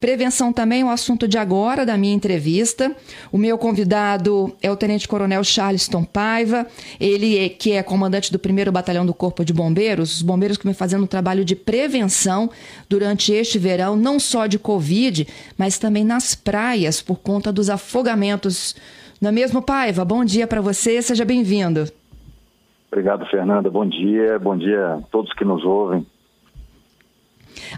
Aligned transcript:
Prevenção 0.00 0.52
também 0.52 0.82
é 0.82 0.84
um 0.84 0.90
assunto 0.90 1.26
de 1.26 1.36
agora 1.36 1.84
da 1.84 1.98
minha 1.98 2.14
entrevista. 2.14 2.94
O 3.32 3.36
meu 3.36 3.58
convidado 3.58 4.54
é 4.62 4.70
o 4.70 4.76
Tenente 4.76 5.08
Coronel 5.08 5.42
Charleston 5.42 6.04
Paiva, 6.04 6.68
ele 7.00 7.36
é, 7.36 7.48
que 7.48 7.72
é 7.72 7.82
comandante 7.82 8.30
do 8.30 8.38
1 8.38 8.70
Batalhão 8.70 9.04
do 9.04 9.12
Corpo 9.12 9.44
de 9.44 9.52
Bombeiros, 9.52 10.14
os 10.14 10.22
bombeiros 10.22 10.56
que 10.56 10.62
vem 10.62 10.72
fazendo 10.72 11.02
um 11.02 11.08
trabalho 11.08 11.44
de 11.44 11.56
prevenção 11.56 12.48
durante 12.88 13.32
este 13.32 13.58
verão, 13.58 13.96
não 13.96 14.20
só 14.20 14.46
de 14.46 14.56
Covid, 14.56 15.26
mas 15.58 15.80
também 15.80 16.04
nas 16.04 16.32
praias, 16.32 17.02
por 17.02 17.18
conta 17.18 17.52
dos 17.52 17.68
afogamentos. 17.68 18.76
Não 19.20 19.30
é 19.30 19.32
mesmo, 19.32 19.60
Paiva? 19.60 20.04
Bom 20.04 20.24
dia 20.24 20.46
para 20.46 20.60
você, 20.60 21.02
seja 21.02 21.24
bem-vindo. 21.24 21.86
Obrigado, 22.86 23.26
Fernanda. 23.26 23.68
Bom 23.68 23.84
dia, 23.84 24.38
bom 24.38 24.56
dia 24.56 24.94
a 24.94 25.00
todos 25.10 25.32
que 25.32 25.44
nos 25.44 25.64
ouvem. 25.64 26.06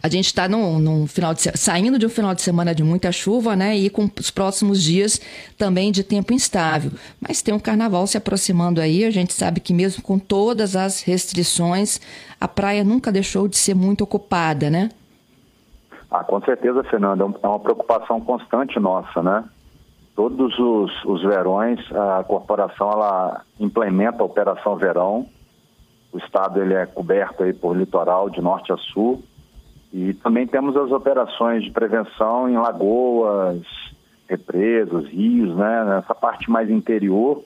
A 0.03 0.09
gente 0.09 0.27
está 0.27 0.49
num, 0.49 0.79
num, 0.79 1.07
final 1.07 1.35
de 1.35 1.43
saindo 1.57 1.99
de 1.99 2.07
um 2.07 2.09
final 2.09 2.35
de 2.35 2.43
semana 2.43 2.75
de 2.75 2.83
muita 2.83 3.11
chuva, 3.13 3.57
né? 3.57 3.77
E 3.77 3.91
com 3.91 4.09
os 4.19 4.31
próximos 4.31 4.83
dias 4.83 5.21
também 5.59 5.91
de 5.91 6.05
tempo 6.05 6.33
instável. 6.33 6.93
Mas 7.21 7.43
tem 7.43 7.53
um 7.53 7.59
carnaval 7.59 8.07
se 8.07 8.17
aproximando 8.17 8.81
aí. 8.81 9.05
A 9.05 9.11
gente 9.11 9.33
sabe 9.33 9.61
que 9.61 9.75
mesmo 9.75 10.03
com 10.03 10.19
todas 10.19 10.77
as 10.77 11.03
restrições, 11.03 12.01
a 12.41 12.47
praia 12.47 12.85
nunca 12.85 13.11
deixou 13.11 13.49
de 13.49 13.57
ser 13.57 13.75
muito 13.75 14.03
ocupada, 14.05 14.71
né? 14.71 14.91
Ah, 16.11 16.25
com 16.25 16.41
certeza, 16.43 16.83
Fernanda. 16.85 17.25
É 17.43 17.47
uma 17.47 17.61
preocupação 17.61 18.21
constante 18.21 18.79
nossa, 18.81 19.23
né? 19.23 19.45
Todos 20.17 20.59
os, 20.59 21.05
os 21.05 21.23
verões, 21.23 21.79
a 21.93 22.25
corporação 22.25 22.91
ela 22.91 23.43
implementa 23.59 24.23
a 24.23 24.27
Operação 24.27 24.77
Verão. 24.77 25.27
O 26.13 26.19
estado 26.19 26.61
ele 26.61 26.75
é 26.75 26.85
coberto 26.85 27.45
aí 27.45 27.53
por 27.53 27.77
litoral 27.77 28.29
de 28.29 28.41
norte 28.41 28.73
a 28.73 28.77
sul 28.77 29.23
e 29.93 30.15
também 30.15 30.47
temos 30.47 30.77
as 30.77 30.91
operações 30.93 31.65
de 31.65 31.71
prevenção 31.71 32.49
em 32.49 32.57
lagoas, 32.57 33.63
represas, 34.29 35.07
rios, 35.07 35.57
né? 35.57 35.85
Nessa 35.85 36.15
parte 36.15 36.49
mais 36.49 36.71
interior, 36.71 37.43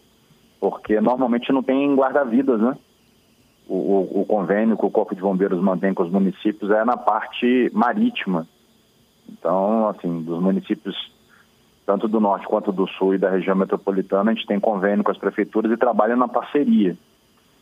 porque 0.61 1.01
normalmente 1.01 1.53
não 1.53 1.63
tem 1.63 1.95
guarda-vidas, 1.95 2.61
né? 2.61 2.77
O, 3.67 3.75
o, 3.75 4.21
o, 4.21 4.27
convênio 4.27 4.77
que 4.77 4.85
o 4.85 4.91
Corpo 4.91 5.15
de 5.15 5.23
Bombeiros 5.23 5.59
mantém 5.63 5.95
com 5.95 6.03
os 6.03 6.13
municípios 6.13 6.71
é 6.71 6.85
na 6.85 6.99
parte 6.99 7.71
marítima. 7.73 8.47
Então, 9.27 9.89
assim, 9.89 10.21
dos 10.23 10.39
municípios 10.43 10.95
tanto 11.87 12.09
do 12.09 12.21
norte 12.21 12.47
quanto 12.47 12.73
do 12.73 12.87
sul 12.87 13.15
e 13.15 13.19
da 13.19 13.31
região 13.31 13.55
metropolitana, 13.55 14.31
a 14.31 14.35
gente 14.35 14.47
tem 14.47 14.59
convênio 14.59 15.05
com 15.05 15.11
as 15.11 15.19
prefeituras 15.19 15.71
e 15.71 15.77
trabalha 15.77 16.17
na 16.17 16.29
parceria. 16.29 16.97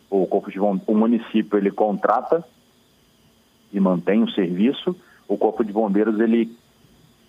O 0.09 0.27
Corpo 0.27 0.51
de 0.51 0.59
Bombeiros, 0.59 0.89
o 0.89 0.95
município 0.95 1.59
ele 1.59 1.71
contrata 1.71 2.45
e 3.73 3.81
mantém 3.81 4.23
o 4.23 4.31
serviço, 4.31 4.95
o 5.27 5.37
Corpo 5.37 5.65
de 5.65 5.73
Bombeiros 5.73 6.21
ele 6.21 6.57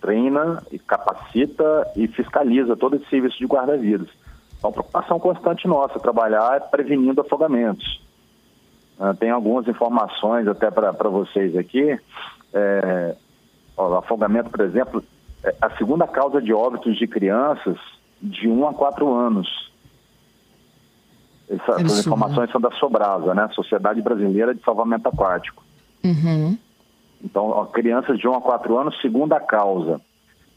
treina 0.00 0.62
e 0.70 0.78
capacita 0.78 1.90
e 1.96 2.06
fiscaliza 2.06 2.76
todo 2.76 2.96
esse 2.96 3.08
serviço 3.08 3.38
de 3.38 3.46
guarda-vidas. 3.46 4.08
Então, 4.58 4.70
preocupação 4.70 5.18
constante 5.18 5.66
nossa, 5.66 5.98
trabalhar 5.98 6.60
prevenindo 6.70 7.20
afogamentos. 7.20 8.02
Uh, 8.98 9.14
tem 9.14 9.30
algumas 9.30 9.66
informações 9.66 10.46
até 10.46 10.70
para 10.70 11.08
vocês 11.08 11.56
aqui. 11.56 11.98
É, 12.52 13.16
ó, 13.76 13.98
afogamento, 13.98 14.50
por 14.50 14.60
exemplo, 14.60 15.02
é 15.42 15.54
a 15.60 15.70
segunda 15.70 16.06
causa 16.06 16.40
de 16.40 16.52
óbitos 16.52 16.96
de 16.96 17.06
crianças 17.06 17.76
de 18.22 18.48
1 18.48 18.68
a 18.68 18.74
4 18.74 19.12
anos. 19.12 19.70
Essa, 21.48 21.72
essas 21.80 21.98
informações 22.06 22.50
são 22.50 22.60
da 22.60 22.70
Sobrasa, 22.72 23.34
né? 23.34 23.48
Sociedade 23.52 24.00
Brasileira 24.00 24.54
de 24.54 24.62
Salvamento 24.62 25.08
Aquático. 25.08 25.62
Uhum. 26.04 26.58
Então, 27.22 27.66
crianças 27.72 28.18
de 28.18 28.28
1 28.28 28.34
a 28.34 28.40
4 28.40 28.78
anos, 28.78 29.00
segunda 29.00 29.40
causa. 29.40 30.00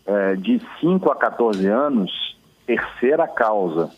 É, 0.06 0.36
de 0.36 0.62
5 0.80 1.10
a 1.10 1.16
14 1.16 1.66
anos, 1.68 2.38
terceira 2.66 3.28
causa 3.28 3.90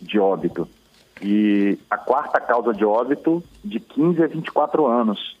de 0.00 0.18
óbito. 0.18 0.66
E 1.22 1.78
a 1.90 1.98
quarta 1.98 2.40
causa 2.40 2.72
de 2.72 2.84
óbito, 2.84 3.42
de 3.62 3.78
15 3.78 4.24
a 4.24 4.26
24 4.26 4.86
anos. 4.86 5.36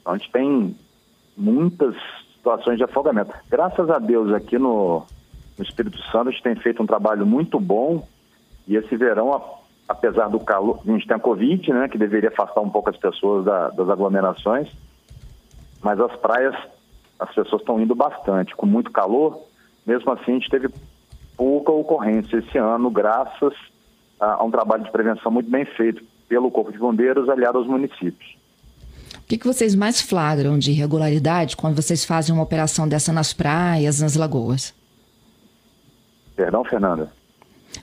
Então, 0.00 0.12
a 0.14 0.16
gente 0.16 0.30
tem 0.30 0.76
muitas 1.36 1.96
situações 2.36 2.76
de 2.76 2.84
afogamento. 2.84 3.34
Graças 3.50 3.90
a 3.90 3.98
Deus, 3.98 4.32
aqui 4.32 4.58
no, 4.58 5.04
no 5.58 5.64
Espírito 5.64 5.98
Santo, 6.10 6.28
a 6.28 6.30
gente 6.32 6.42
tem 6.42 6.54
feito 6.56 6.82
um 6.82 6.86
trabalho 6.86 7.26
muito 7.26 7.58
bom. 7.58 8.06
E 8.66 8.76
esse 8.76 8.96
verão, 8.96 9.32
apesar 9.88 10.28
do 10.28 10.40
calor, 10.40 10.80
a 10.86 10.90
gente 10.90 11.06
tem 11.06 11.16
a 11.16 11.20
Covid, 11.20 11.72
né, 11.72 11.88
que 11.88 11.98
deveria 11.98 12.30
afastar 12.30 12.60
um 12.60 12.70
pouco 12.70 12.90
as 12.90 12.96
pessoas 12.96 13.44
da, 13.44 13.68
das 13.70 13.88
aglomerações, 13.88 14.68
mas 15.82 16.00
as 16.00 16.14
praias, 16.16 16.54
as 17.18 17.34
pessoas 17.34 17.60
estão 17.62 17.80
indo 17.80 17.94
bastante, 17.94 18.54
com 18.54 18.66
muito 18.66 18.90
calor, 18.90 19.42
mesmo 19.86 20.10
assim 20.12 20.32
a 20.32 20.34
gente 20.34 20.50
teve 20.50 20.68
pouca 21.36 21.72
ocorrência 21.72 22.38
esse 22.38 22.58
ano, 22.58 22.90
graças 22.90 23.54
a, 24.20 24.34
a 24.34 24.44
um 24.44 24.50
trabalho 24.50 24.84
de 24.84 24.90
prevenção 24.90 25.30
muito 25.30 25.50
bem 25.50 25.64
feito 25.64 26.02
pelo 26.28 26.50
Corpo 26.50 26.72
de 26.72 26.78
Bombeiros, 26.78 27.28
aliado 27.28 27.58
aos 27.58 27.66
municípios. 27.66 28.36
O 29.16 29.26
que, 29.26 29.38
que 29.38 29.46
vocês 29.46 29.74
mais 29.74 30.00
flagram 30.00 30.58
de 30.58 30.70
irregularidade 30.70 31.56
quando 31.56 31.76
vocês 31.76 32.04
fazem 32.04 32.34
uma 32.34 32.42
operação 32.42 32.88
dessa 32.88 33.12
nas 33.12 33.32
praias, 33.32 34.00
nas 34.00 34.14
lagoas? 34.14 34.74
Perdão, 36.34 36.64
Fernanda? 36.64 37.12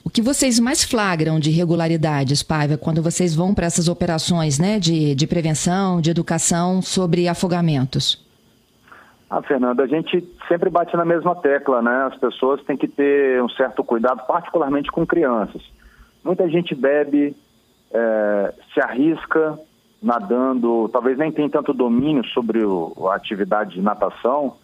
O 0.04 0.10
que 0.10 0.22
vocês 0.22 0.60
mais 0.60 0.84
flagram 0.84 1.40
de 1.40 1.50
irregularidades, 1.50 2.42
Paiva, 2.42 2.78
quando 2.78 3.02
vocês 3.02 3.36
vão 3.36 3.54
para 3.54 3.66
essas 3.66 3.88
operações 3.88 4.58
né, 4.58 4.80
de, 4.80 5.14
de 5.14 5.28
prevenção, 5.28 6.02
de 6.02 6.10
educação 6.10 6.82
sobre 6.82 7.28
afogamentos? 7.28 8.26
Ah, 9.30 9.42
Fernanda, 9.44 9.84
a 9.84 9.88
gente 9.88 10.28
sempre 10.48 10.70
bate 10.70 10.96
na 10.98 11.06
mesma 11.06 11.36
tecla, 11.36 11.82
né? 11.82 12.08
As 12.12 12.18
pessoas 12.18 12.64
têm 12.64 12.76
que 12.76 12.88
ter 12.88 13.44
um 13.44 13.50
certo 13.50 13.84
cuidado, 13.84 14.26
particularmente 14.26 14.92
com 14.92 15.06
crianças. 15.06 15.62
Muita 16.24 16.50
gente 16.50 16.74
bebe, 16.74 17.36
é, 17.92 18.54
se 18.74 18.82
arrisca 18.82 19.60
nadando, 20.02 20.90
talvez 20.92 21.18
nem 21.18 21.32
tenha 21.32 21.50
tanto 21.50 21.74
domínio 21.74 22.26
sobre 22.28 22.64
o, 22.64 23.10
a 23.10 23.16
atividade 23.16 23.76
de 23.76 23.82
natação 23.82 24.56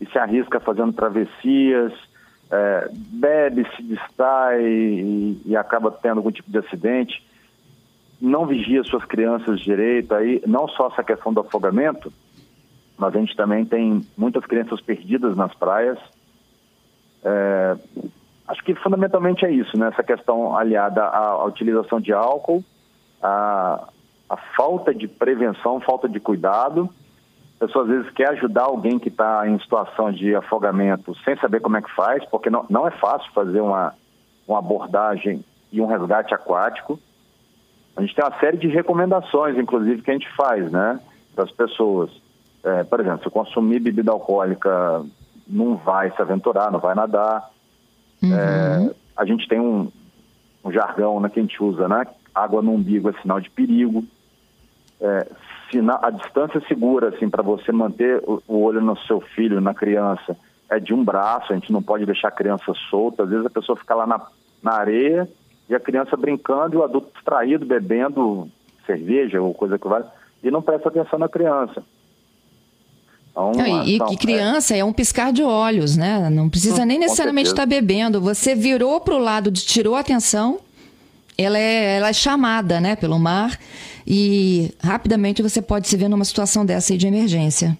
e 0.00 0.06
se 0.06 0.18
arrisca 0.18 0.60
fazendo 0.60 0.92
travessias, 0.92 1.92
é, 2.50 2.88
bebe, 2.92 3.66
se 3.76 3.82
distrai 3.82 4.62
e, 4.62 5.40
e, 5.46 5.56
acaba 5.56 5.90
tendo 5.90 6.18
algum 6.18 6.32
tipo 6.32 6.50
de 6.50 6.58
acidente, 6.58 7.24
não 8.20 8.46
vigia 8.46 8.82
suas 8.84 9.04
crianças 9.04 9.60
direito, 9.60 10.14
aí 10.14 10.42
não 10.46 10.68
só 10.68 10.88
essa 10.88 11.04
questão 11.04 11.32
do 11.32 11.40
afogamento, 11.40 12.12
mas 12.98 13.14
a 13.14 13.18
gente 13.18 13.36
também 13.36 13.64
tem 13.64 14.04
muitas 14.16 14.44
crianças 14.44 14.80
perdidas 14.80 15.36
nas 15.36 15.54
praias. 15.54 15.98
É, 17.24 17.76
acho 18.48 18.62
que 18.64 18.74
fundamentalmente 18.74 19.44
é 19.46 19.50
isso, 19.50 19.78
né? 19.78 19.88
Essa 19.88 20.02
questão 20.02 20.56
aliada 20.56 21.02
à, 21.02 21.28
à 21.28 21.44
utilização 21.44 22.00
de 22.00 22.12
álcool, 22.12 22.64
à, 23.22 23.88
falta 24.56 24.94
de 24.94 25.08
prevenção, 25.08 25.80
falta 25.80 26.08
de 26.08 26.20
cuidado 26.20 26.90
a 27.60 27.66
pessoa 27.66 27.84
às 27.84 27.90
vezes 27.90 28.10
quer 28.12 28.30
ajudar 28.30 28.62
alguém 28.62 28.98
que 28.98 29.08
está 29.08 29.46
em 29.46 29.58
situação 29.60 30.10
de 30.10 30.34
afogamento 30.34 31.14
sem 31.22 31.36
saber 31.36 31.60
como 31.60 31.76
é 31.76 31.82
que 31.82 31.94
faz, 31.94 32.24
porque 32.30 32.48
não, 32.48 32.64
não 32.70 32.88
é 32.88 32.90
fácil 32.90 33.30
fazer 33.32 33.60
uma, 33.60 33.92
uma 34.48 34.58
abordagem 34.58 35.44
e 35.70 35.78
um 35.78 35.86
resgate 35.86 36.32
aquático. 36.32 36.98
A 37.94 38.00
gente 38.00 38.14
tem 38.14 38.24
uma 38.24 38.38
série 38.38 38.56
de 38.56 38.66
recomendações, 38.66 39.58
inclusive, 39.58 40.00
que 40.00 40.10
a 40.10 40.14
gente 40.14 40.28
faz, 40.34 40.72
né, 40.72 40.98
para 41.34 41.44
as 41.44 41.50
pessoas. 41.50 42.10
É, 42.64 42.82
por 42.84 42.98
exemplo, 42.98 43.22
se 43.24 43.30
consumir 43.30 43.78
bebida 43.78 44.10
alcoólica, 44.10 45.04
não 45.46 45.76
vai 45.76 46.10
se 46.10 46.22
aventurar, 46.22 46.72
não 46.72 46.80
vai 46.80 46.94
nadar. 46.94 47.50
Uhum. 48.22 48.34
É, 48.34 48.90
a 49.14 49.24
gente 49.26 49.46
tem 49.46 49.60
um, 49.60 49.90
um 50.64 50.72
jargão 50.72 51.20
né, 51.20 51.28
que 51.28 51.38
a 51.38 51.42
gente 51.42 51.62
usa, 51.62 51.86
né? 51.88 52.06
Água 52.34 52.62
no 52.62 52.72
umbigo 52.72 53.10
é 53.10 53.12
sinal 53.20 53.38
de 53.38 53.50
perigo. 53.50 54.02
É, 54.98 55.26
a 55.78 56.10
distância 56.10 56.60
segura 56.66 57.08
assim 57.08 57.28
para 57.28 57.42
você 57.42 57.70
manter 57.70 58.22
o, 58.26 58.42
o, 58.46 58.62
olho 58.62 58.80
no 58.80 58.96
seu 58.98 59.20
filho, 59.20 59.60
na 59.60 59.74
criança, 59.74 60.36
é 60.68 60.80
de 60.80 60.92
um 60.92 61.04
braço. 61.04 61.52
A 61.52 61.54
gente 61.54 61.72
não 61.72 61.82
pode 61.82 62.06
deixar 62.06 62.28
a 62.28 62.32
criança 62.32 62.72
solta. 62.88 63.22
Às 63.22 63.30
vezes 63.30 63.46
a 63.46 63.50
pessoa 63.50 63.76
fica 63.76 63.94
lá 63.94 64.06
na, 64.06 64.20
na 64.62 64.72
areia 64.72 65.28
e 65.68 65.74
a 65.74 65.80
criança 65.80 66.16
brincando 66.16 66.74
e 66.74 66.78
o 66.78 66.82
adulto 66.82 67.10
distraído 67.14 67.64
bebendo 67.64 68.48
cerveja 68.86 69.40
ou 69.40 69.54
coisa 69.54 69.78
que 69.78 69.86
vai 69.86 70.02
e 70.42 70.50
não 70.50 70.62
presta 70.62 70.88
atenção 70.88 71.18
na 71.18 71.28
criança. 71.28 71.82
Então, 73.30 73.52
e, 73.84 73.94
então, 73.94 74.12
e, 74.12 74.16
criança 74.16 74.74
é... 74.74 74.80
é... 74.80 74.84
um 74.84 74.92
piscar 74.92 75.32
de 75.32 75.42
olhos, 75.42 75.96
né? 75.96 76.28
Não 76.30 76.48
precisa 76.48 76.82
hum, 76.82 76.86
nem 76.86 76.98
necessariamente 76.98 77.50
estar 77.50 77.62
tá 77.62 77.66
bebendo. 77.66 78.20
Você 78.20 78.54
virou 78.54 79.00
para 79.00 79.14
o 79.14 79.18
lado, 79.18 79.50
de, 79.50 79.64
tirou 79.64 79.94
a 79.94 80.00
atenção, 80.00 80.58
ela 81.36 81.58
é, 81.58 81.96
ela 81.96 82.08
é 82.08 82.12
chamada 82.12 82.80
né, 82.80 82.96
pelo 82.96 83.18
mar 83.18 83.58
e 84.06 84.72
rapidamente 84.82 85.42
você 85.42 85.62
pode 85.62 85.88
se 85.88 85.96
ver 85.96 86.08
numa 86.08 86.24
situação 86.24 86.64
dessa 86.64 86.92
aí 86.92 86.98
de 86.98 87.06
emergência. 87.06 87.78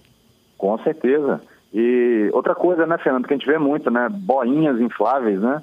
Com 0.57 0.77
certeza. 0.79 1.41
E 1.73 2.29
outra 2.33 2.53
coisa, 2.53 2.85
né, 2.85 2.97
Fernando, 2.97 3.27
que 3.27 3.33
a 3.33 3.37
gente 3.37 3.47
vê 3.47 3.57
muito, 3.57 3.89
né? 3.89 4.09
Boinhas 4.09 4.79
infláveis, 4.79 5.39
né? 5.39 5.61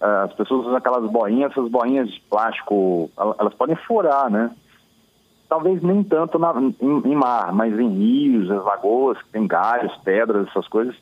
As 0.00 0.32
pessoas 0.32 0.66
usam 0.66 0.76
aquelas 0.76 1.08
boinhas, 1.08 1.52
essas 1.52 1.70
boinhas 1.70 2.10
de 2.10 2.20
plástico, 2.28 3.08
elas 3.38 3.54
podem 3.54 3.76
furar, 3.76 4.28
né? 4.28 4.50
Talvez 5.48 5.80
nem 5.80 6.02
tanto 6.02 6.40
na, 6.40 6.52
em, 6.60 7.02
em, 7.04 7.14
mar, 7.14 7.52
mas 7.52 7.78
em 7.78 7.88
rios, 7.88 8.50
as 8.50 8.64
lagoas, 8.64 9.18
que 9.18 9.28
tem 9.28 9.46
galhos, 9.46 9.94
pedras, 10.02 10.48
essas 10.48 10.66
coisas, 10.66 10.96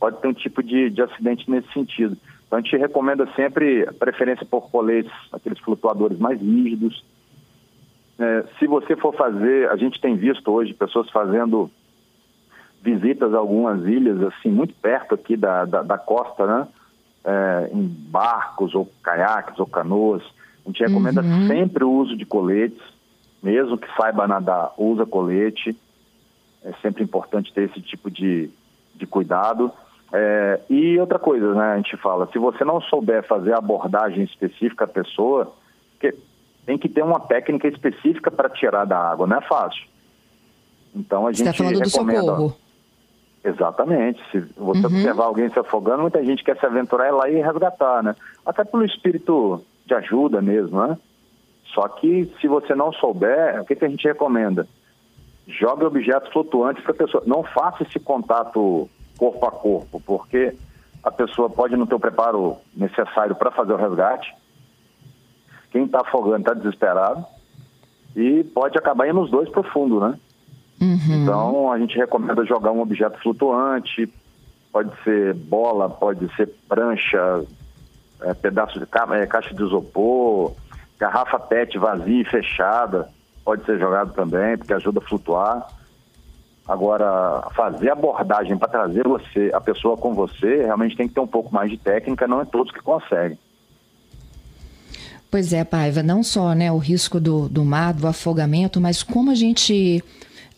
pode 0.00 0.18
ter 0.18 0.28
um 0.28 0.32
tipo 0.32 0.62
de, 0.62 0.88
de 0.88 1.02
acidente 1.02 1.50
nesse 1.50 1.70
sentido. 1.72 2.16
Então 2.46 2.58
a 2.58 2.62
gente 2.62 2.76
recomenda 2.76 3.26
sempre 3.34 3.86
a 3.88 3.92
preferência 3.92 4.46
por 4.46 4.70
coletes, 4.70 5.12
aqueles 5.32 5.58
flutuadores 5.58 6.18
mais 6.18 6.40
rígidos. 6.40 7.04
É, 8.18 8.44
se 8.58 8.66
você 8.66 8.96
for 8.96 9.14
fazer, 9.14 9.68
a 9.68 9.76
gente 9.76 10.00
tem 10.00 10.16
visto 10.16 10.50
hoje 10.50 10.72
pessoas 10.72 11.10
fazendo 11.10 11.70
visitas 12.80 13.34
a 13.34 13.38
algumas 13.38 13.84
ilhas, 13.84 14.22
assim, 14.22 14.48
muito 14.48 14.74
perto 14.74 15.14
aqui 15.14 15.36
da, 15.36 15.64
da, 15.64 15.82
da 15.82 15.98
costa, 15.98 16.46
né? 16.46 16.68
É, 17.24 17.70
em 17.72 17.82
barcos 17.82 18.74
ou 18.74 18.88
caiaques 19.02 19.58
ou 19.58 19.66
canoas. 19.66 20.22
A 20.64 20.68
gente 20.68 20.84
recomenda 20.84 21.20
uhum. 21.20 21.48
sempre 21.48 21.82
o 21.82 21.90
uso 21.90 22.16
de 22.16 22.24
coletes, 22.24 22.80
mesmo 23.42 23.76
que 23.76 23.88
saiba 23.96 24.28
nadar, 24.28 24.72
usa 24.78 25.04
colete. 25.04 25.76
É 26.64 26.72
sempre 26.80 27.02
importante 27.02 27.52
ter 27.52 27.68
esse 27.68 27.80
tipo 27.80 28.08
de, 28.08 28.48
de 28.94 29.06
cuidado. 29.06 29.72
É, 30.12 30.60
e 30.70 30.98
outra 30.98 31.18
coisa, 31.18 31.54
né, 31.54 31.72
a 31.72 31.76
gente 31.76 31.96
fala, 31.96 32.28
se 32.32 32.38
você 32.38 32.64
não 32.64 32.80
souber 32.80 33.26
fazer 33.26 33.54
abordagem 33.54 34.24
específica 34.24 34.84
à 34.84 34.88
pessoa, 34.88 35.52
que 35.98 36.14
tem 36.64 36.78
que 36.78 36.88
ter 36.88 37.02
uma 37.02 37.20
técnica 37.20 37.68
específica 37.68 38.30
para 38.30 38.48
tirar 38.48 38.84
da 38.84 38.98
água, 38.98 39.26
não 39.26 39.38
é 39.38 39.40
fácil. 39.42 39.84
Então 40.94 41.26
a 41.26 41.32
gente 41.32 41.44
você 41.44 41.50
tá 41.50 41.52
falando 41.52 41.78
recomenda. 41.78 42.20
Do 42.20 42.26
socorro. 42.26 42.56
Exatamente. 43.44 44.20
Se 44.32 44.40
você 44.56 44.80
uhum. 44.80 44.86
observar 44.86 45.24
alguém 45.24 45.48
se 45.50 45.58
afogando, 45.58 46.02
muita 46.02 46.24
gente 46.24 46.42
quer 46.42 46.58
se 46.58 46.66
aventurar 46.66 47.12
lá 47.12 47.30
e 47.30 47.40
resgatar, 47.40 48.02
né? 48.02 48.16
Até 48.44 48.64
pelo 48.64 48.84
espírito 48.84 49.62
de 49.84 49.94
ajuda 49.94 50.42
mesmo, 50.42 50.84
né? 50.84 50.98
Só 51.72 51.86
que 51.86 52.24
se 52.40 52.48
você 52.48 52.74
não 52.74 52.92
souber, 52.92 53.60
o 53.60 53.64
que, 53.64 53.76
que 53.76 53.84
a 53.84 53.88
gente 53.88 54.06
recomenda? 54.06 54.66
Jogue 55.46 55.84
objetos 55.84 56.32
flutuantes 56.32 56.82
para 56.82 56.92
a 56.92 56.96
pessoa. 56.96 57.22
Não 57.24 57.44
faça 57.44 57.84
esse 57.84 58.00
contato 58.00 58.90
corpo 59.16 59.46
a 59.46 59.50
corpo, 59.50 60.00
porque 60.04 60.54
a 61.02 61.10
pessoa 61.10 61.48
pode 61.48 61.76
não 61.76 61.86
ter 61.86 61.94
o 61.94 62.00
preparo 62.00 62.56
necessário 62.74 63.34
para 63.34 63.50
fazer 63.50 63.72
o 63.72 63.76
resgate. 63.76 64.34
Quem 65.70 65.84
está 65.84 66.00
afogando 66.00 66.38
está 66.38 66.54
desesperado 66.54 67.24
e 68.14 68.42
pode 68.44 68.78
acabar 68.78 69.08
indo 69.08 69.20
os 69.20 69.30
dois 69.30 69.48
para 69.48 69.60
o 69.60 69.64
fundo, 69.64 70.00
né? 70.00 70.18
Uhum. 70.80 71.22
Então 71.22 71.72
a 71.72 71.78
gente 71.78 71.96
recomenda 71.96 72.44
jogar 72.44 72.72
um 72.72 72.80
objeto 72.80 73.18
flutuante, 73.20 74.12
pode 74.72 74.90
ser 75.02 75.34
bola, 75.34 75.88
pode 75.88 76.34
ser 76.34 76.48
prancha, 76.68 77.44
é, 78.22 78.34
pedaço 78.34 78.78
de 78.78 78.86
ca 78.86 79.06
é, 79.12 79.26
caixa 79.26 79.54
de 79.54 79.62
isopor, 79.62 80.52
garrafa 80.98 81.38
PET 81.38 81.78
vazia 81.78 82.22
e 82.22 82.24
fechada, 82.24 83.08
pode 83.44 83.64
ser 83.64 83.78
jogado 83.78 84.12
também, 84.12 84.56
porque 84.56 84.72
ajuda 84.72 84.98
a 84.98 85.08
flutuar. 85.08 85.66
Agora, 86.68 87.48
fazer 87.54 87.90
abordagem 87.90 88.58
para 88.58 88.68
trazer 88.68 89.06
você, 89.06 89.50
a 89.54 89.60
pessoa 89.60 89.96
com 89.96 90.14
você, 90.14 90.64
realmente 90.64 90.96
tem 90.96 91.06
que 91.06 91.14
ter 91.14 91.20
um 91.20 91.26
pouco 91.26 91.54
mais 91.54 91.70
de 91.70 91.76
técnica, 91.76 92.26
não 92.26 92.40
é 92.40 92.44
todos 92.44 92.72
que 92.72 92.80
conseguem. 92.80 93.38
Pois 95.30 95.52
é, 95.52 95.64
Paiva, 95.64 96.02
não 96.02 96.22
só 96.22 96.54
né, 96.54 96.72
o 96.72 96.78
risco 96.78 97.20
do, 97.20 97.48
do 97.48 97.64
mar, 97.64 97.92
do 97.92 98.06
afogamento, 98.06 98.80
mas 98.80 99.02
como 99.02 99.30
a 99.30 99.34
gente 99.34 100.02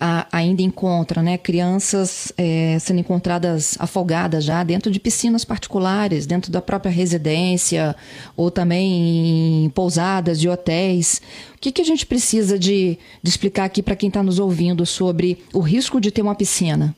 a, 0.01 0.27
ainda 0.33 0.63
encontra 0.63 1.23
né, 1.23 1.37
crianças 1.37 2.33
é, 2.39 2.79
sendo 2.79 3.01
encontradas 3.01 3.77
afogadas 3.81 4.45
já 4.45 4.63
dentro 4.63 4.91
de 4.91 5.01
piscinas 5.01 5.45
particulares, 5.45 6.27
dentro 6.27 6.53
da 6.53 6.63
própria 6.63 6.91
residência, 6.91 7.97
ou 8.37 8.51
também 8.51 9.65
em 9.65 9.71
pousadas 9.71 10.39
de 10.39 10.49
hotéis. 10.49 11.21
O 11.57 11.59
que, 11.61 11.73
que 11.73 11.83
a 11.83 11.85
gente 11.85 12.07
precisa 12.07 12.59
de, 12.59 12.99
de 13.23 13.29
explicar 13.29 13.65
aqui 13.65 13.83
para 13.83 13.97
quem 13.97 14.09
está 14.09 14.23
nos 14.23 14.39
ouvindo 14.39 14.87
sobre 14.87 15.45
o 15.53 15.61
risco 15.61 16.01
de 16.01 16.13
ter 16.13 16.23
uma 16.23 16.35
piscina? 16.35 16.95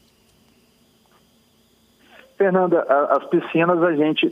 Fernanda, 2.36 2.82
as 3.10 3.24
piscinas 3.26 3.82
a 3.82 3.94
gente. 3.94 4.28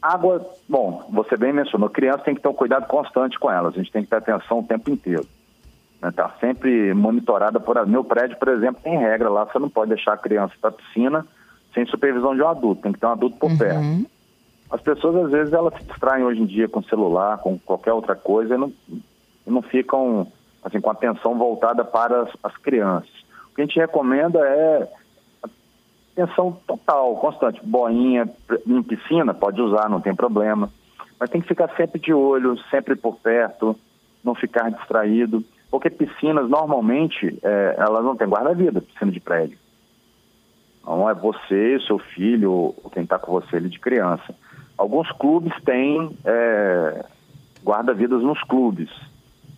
Água, 0.00 0.46
bom, 0.66 1.06
você 1.10 1.36
bem 1.36 1.52
mencionou, 1.52 1.90
criança 1.90 2.24
tem 2.24 2.34
que 2.34 2.40
ter 2.40 2.48
um 2.48 2.54
cuidado 2.54 2.86
constante 2.86 3.38
com 3.38 3.50
elas, 3.50 3.74
a 3.74 3.76
gente 3.76 3.92
tem 3.92 4.02
que 4.02 4.08
ter 4.08 4.16
atenção 4.16 4.60
o 4.60 4.62
tempo 4.62 4.90
inteiro 4.90 5.26
está 6.02 6.28
né, 6.28 6.34
sempre 6.40 6.94
monitorada 6.94 7.60
por. 7.60 7.86
Meu 7.86 8.02
prédio, 8.02 8.38
por 8.38 8.48
exemplo, 8.48 8.82
tem 8.82 8.98
regra 8.98 9.28
lá, 9.28 9.44
você 9.44 9.58
não 9.58 9.68
pode 9.68 9.90
deixar 9.90 10.14
a 10.14 10.18
criança 10.18 10.54
para 10.60 10.70
a 10.70 10.72
piscina 10.72 11.26
sem 11.74 11.86
supervisão 11.86 12.34
de 12.34 12.42
um 12.42 12.48
adulto, 12.48 12.82
tem 12.82 12.92
que 12.92 12.98
ter 12.98 13.06
um 13.06 13.12
adulto 13.12 13.36
por 13.36 13.50
uhum. 13.50 13.58
perto. 13.58 14.10
As 14.70 14.80
pessoas, 14.80 15.24
às 15.24 15.30
vezes, 15.30 15.52
elas 15.52 15.74
se 15.74 15.84
distraem 15.84 16.24
hoje 16.24 16.40
em 16.40 16.46
dia 16.46 16.68
com 16.68 16.82
celular, 16.82 17.38
com 17.38 17.58
qualquer 17.58 17.92
outra 17.92 18.14
coisa, 18.14 18.54
e 18.54 18.58
não, 18.58 18.72
e 18.88 19.50
não 19.50 19.62
ficam 19.62 20.26
assim, 20.64 20.80
com 20.80 20.90
atenção 20.90 21.36
voltada 21.36 21.84
para 21.84 22.22
as, 22.22 22.30
as 22.42 22.56
crianças. 22.56 23.10
O 23.50 23.54
que 23.54 23.62
a 23.62 23.64
gente 23.64 23.78
recomenda 23.78 24.38
é 24.40 24.88
atenção 26.12 26.56
total, 26.66 27.16
constante. 27.16 27.60
Boinha 27.64 28.28
em 28.66 28.82
piscina, 28.82 29.34
pode 29.34 29.60
usar, 29.60 29.88
não 29.88 30.00
tem 30.00 30.14
problema. 30.14 30.70
Mas 31.18 31.30
tem 31.30 31.40
que 31.40 31.48
ficar 31.48 31.68
sempre 31.76 32.00
de 32.00 32.12
olho, 32.12 32.56
sempre 32.70 32.94
por 32.94 33.16
perto, 33.16 33.76
não 34.24 34.34
ficar 34.34 34.70
distraído. 34.70 35.44
Porque 35.70 35.88
piscinas, 35.88 36.48
normalmente, 36.48 37.38
é, 37.42 37.74
elas 37.78 38.04
não 38.04 38.16
têm 38.16 38.26
guarda-vida, 38.26 38.80
piscina 38.80 39.12
de 39.12 39.20
prédio. 39.20 39.58
Não 40.84 41.08
é 41.08 41.14
você, 41.14 41.78
seu 41.86 41.98
filho, 41.98 42.52
ou 42.52 42.90
quem 42.92 43.04
está 43.04 43.18
com 43.18 43.32
você 43.32 43.56
ali 43.56 43.68
de 43.68 43.78
criança. 43.78 44.34
Alguns 44.76 45.10
clubes 45.12 45.52
têm 45.62 46.10
é, 46.24 47.04
guarda-vidas 47.62 48.22
nos 48.22 48.42
clubes. 48.42 48.90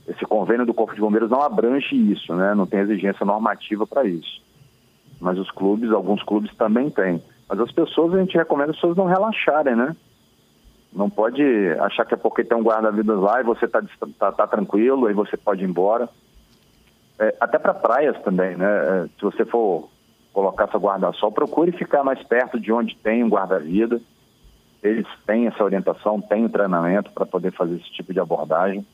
Esse 0.06 0.26
convênio 0.26 0.67
do 0.67 0.75
Corpo 0.75 0.94
de 0.94 1.00
Bombeiros 1.00 1.31
não 1.31 1.41
abrange 1.41 1.94
isso, 1.94 2.35
né? 2.35 2.55
não 2.55 2.67
tem 2.67 2.81
exigência 2.81 3.25
normativa 3.25 3.87
para 3.87 4.05
isso. 4.05 4.43
Mas 5.20 5.38
os 5.38 5.50
clubes, 5.50 5.93
alguns 5.93 6.23
clubes 6.25 6.53
também 6.56 6.91
têm. 6.91 7.23
Mas 7.49 7.61
as 7.61 7.70
pessoas, 7.70 8.14
a 8.14 8.19
gente 8.19 8.37
recomenda 8.37 8.73
as 8.73 8.76
pessoas 8.76 8.97
não 8.97 9.06
relaxarem, 9.06 9.76
né? 9.76 9.94
Não 10.94 11.09
pode 11.09 11.43
achar 11.81 12.05
que 12.05 12.15
é 12.15 12.17
porque 12.17 12.44
tem 12.44 12.56
um 12.56 12.62
guarda-vidas 12.62 13.19
lá 13.19 13.41
e 13.41 13.44
você 13.44 13.65
está 13.65 13.83
tá, 14.19 14.33
tá 14.33 14.47
tranquilo, 14.47 15.06
aí 15.06 15.15
você 15.15 15.37
pode 15.37 15.65
ir 15.65 15.69
embora. 15.69 16.09
É, 17.19 17.35
até 17.41 17.59
para 17.59 17.73
praias 17.73 18.21
também, 18.23 18.56
né? 18.56 18.67
É, 18.67 19.05
se 19.06 19.23
você 19.23 19.44
for 19.44 19.89
colocar 20.33 20.69
seu 20.69 20.81
guarda-sol, 20.81 21.33
procure 21.33 21.73
ficar 21.73 22.03
mais 22.03 22.23
perto 22.23 22.59
de 22.61 22.73
onde 22.73 22.97
tem 22.97 23.25
um 23.25 23.28
guarda-vida. 23.28 24.00
Eles 24.83 25.07
têm 25.26 25.47
essa 25.47 25.62
orientação, 25.62 26.21
têm 26.21 26.45
o 26.45 26.49
treinamento 26.49 27.11
para 27.12 27.25
poder 27.25 27.52
fazer 27.52 27.76
esse 27.76 27.90
tipo 27.93 28.12
de 28.12 28.21
abordagem. 28.21 28.85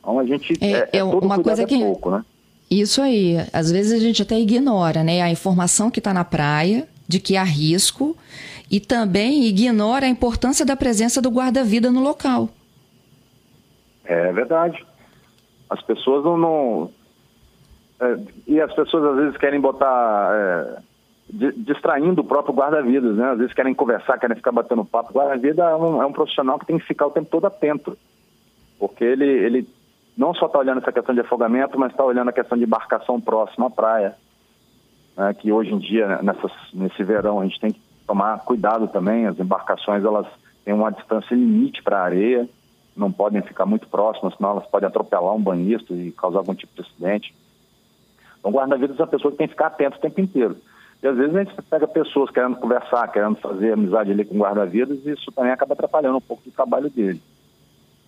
Então 0.00 0.18
a 0.18 0.24
gente 0.26 0.52
é, 0.60 0.72
é, 0.72 0.98
é 0.98 1.04
uma 1.04 1.42
coisa 1.42 1.62
é 1.62 1.66
que 1.66 1.78
pouco, 1.78 2.10
né? 2.10 2.24
Isso 2.70 3.00
aí, 3.00 3.36
às 3.52 3.70
vezes 3.70 3.92
a 3.92 3.98
gente 3.98 4.20
até 4.20 4.38
ignora, 4.38 5.04
né? 5.04 5.22
A 5.22 5.30
informação 5.30 5.90
que 5.90 6.00
está 6.00 6.12
na 6.12 6.24
praia 6.24 6.88
de 7.06 7.20
que 7.20 7.36
há 7.36 7.44
risco 7.44 8.16
e 8.70 8.80
também 8.80 9.44
ignora 9.44 10.06
a 10.06 10.08
importância 10.08 10.64
da 10.64 10.76
presença 10.76 11.20
do 11.20 11.30
guarda-vida 11.30 11.90
no 11.90 12.00
local. 12.00 12.48
É 14.04 14.32
verdade. 14.32 14.84
As 15.68 15.82
pessoas 15.82 16.24
não. 16.24 16.36
não 16.36 16.90
é, 18.00 18.18
e 18.46 18.60
as 18.60 18.72
pessoas 18.74 19.04
às 19.04 19.16
vezes 19.16 19.36
querem 19.36 19.60
botar. 19.60 20.30
É, 20.32 20.94
distraindo 21.56 22.20
o 22.20 22.24
próprio 22.24 22.54
guarda-vidas, 22.54 23.16
né? 23.16 23.30
Às 23.30 23.38
vezes 23.38 23.54
querem 23.54 23.74
conversar, 23.74 24.18
querem 24.18 24.36
ficar 24.36 24.52
batendo 24.52 24.84
papo. 24.84 25.10
O 25.10 25.16
guarda-vida 25.16 25.62
é 25.62 25.74
um, 25.74 26.02
é 26.02 26.06
um 26.06 26.12
profissional 26.12 26.58
que 26.58 26.66
tem 26.66 26.78
que 26.78 26.84
ficar 26.84 27.06
o 27.06 27.10
tempo 27.10 27.30
todo 27.30 27.46
atento. 27.46 27.96
Porque 28.78 29.02
ele, 29.02 29.24
ele 29.24 29.68
não 30.16 30.34
só 30.34 30.46
está 30.46 30.58
olhando 30.58 30.82
essa 30.82 30.92
questão 30.92 31.14
de 31.14 31.22
afogamento, 31.22 31.78
mas 31.78 31.90
está 31.90 32.04
olhando 32.04 32.28
a 32.28 32.32
questão 32.32 32.58
de 32.58 32.64
embarcação 32.64 33.20
próxima 33.20 33.66
à 33.66 33.70
praia. 33.70 34.14
Né? 35.16 35.34
Que 35.34 35.50
hoje 35.50 35.72
em 35.72 35.78
dia, 35.78 36.20
nessas, 36.22 36.52
nesse 36.72 37.02
verão, 37.02 37.40
a 37.40 37.44
gente 37.44 37.58
tem 37.58 37.72
que 37.72 37.80
tomar 38.06 38.38
cuidado 38.40 38.88
também. 38.88 39.26
As 39.26 39.38
embarcações 39.38 40.04
elas 40.04 40.26
têm 40.64 40.74
uma 40.74 40.90
distância 40.90 41.34
limite 41.34 41.82
para 41.82 41.98
a 41.98 42.04
areia, 42.04 42.48
não 42.96 43.10
podem 43.10 43.42
ficar 43.42 43.66
muito 43.66 43.88
próximas, 43.88 44.34
senão 44.36 44.50
elas 44.50 44.66
podem 44.66 44.88
atropelar 44.88 45.34
um 45.34 45.42
banhista 45.42 45.92
e 45.92 46.12
causar 46.12 46.38
algum 46.38 46.54
tipo 46.54 46.74
de 46.74 46.82
acidente. 46.88 47.34
Então, 48.38 48.52
guarda-vidas 48.52 48.98
é 48.98 49.02
uma 49.02 49.08
pessoa 49.08 49.32
que 49.32 49.38
tem 49.38 49.46
que 49.46 49.54
ficar 49.54 49.68
atento 49.68 49.96
o 49.96 50.00
tempo 50.00 50.20
inteiro. 50.20 50.56
E 51.02 51.06
às 51.06 51.16
vezes 51.16 51.34
a 51.34 51.44
gente 51.44 51.62
pega 51.62 51.86
pessoas 51.86 52.30
querendo 52.30 52.56
conversar, 52.56 53.08
querendo 53.08 53.36
fazer 53.36 53.72
amizade 53.72 54.10
ali 54.10 54.24
com 54.24 54.38
guarda-vidas, 54.38 55.04
e 55.04 55.10
isso 55.10 55.30
também 55.32 55.52
acaba 55.52 55.74
atrapalhando 55.74 56.16
um 56.16 56.20
pouco 56.20 56.42
do 56.44 56.50
trabalho 56.50 56.88
dele. 56.88 57.20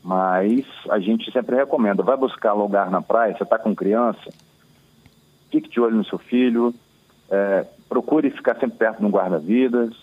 Mas 0.03 0.65
a 0.89 0.99
gente 0.99 1.31
sempre 1.33 1.57
recomenda, 1.57 2.03
vai 2.03 2.17
buscar 2.17 2.53
lugar 2.53 2.91
na 2.91 3.03
praia, 3.03 3.37
você 3.37 3.43
está 3.43 3.59
com 3.59 3.75
criança, 3.75 4.33
fique 5.51 5.69
de 5.69 5.81
olho 5.81 5.97
no 5.97 6.05
seu 6.05 6.19
filho, 6.19 6.73
é, 7.31 7.67
procure 7.89 8.31
ficar 8.31 8.55
sempre 8.59 8.79
perto 8.79 8.99
de 8.99 9.07
um 9.07 9.11
guarda-vidas, 9.11 9.95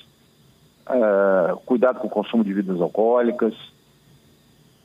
é, 0.87 1.55
cuidado 1.65 1.99
com 1.99 2.07
o 2.07 2.09
consumo 2.09 2.43
de 2.43 2.53
bebidas 2.53 2.81
alcoólicas. 2.81 3.53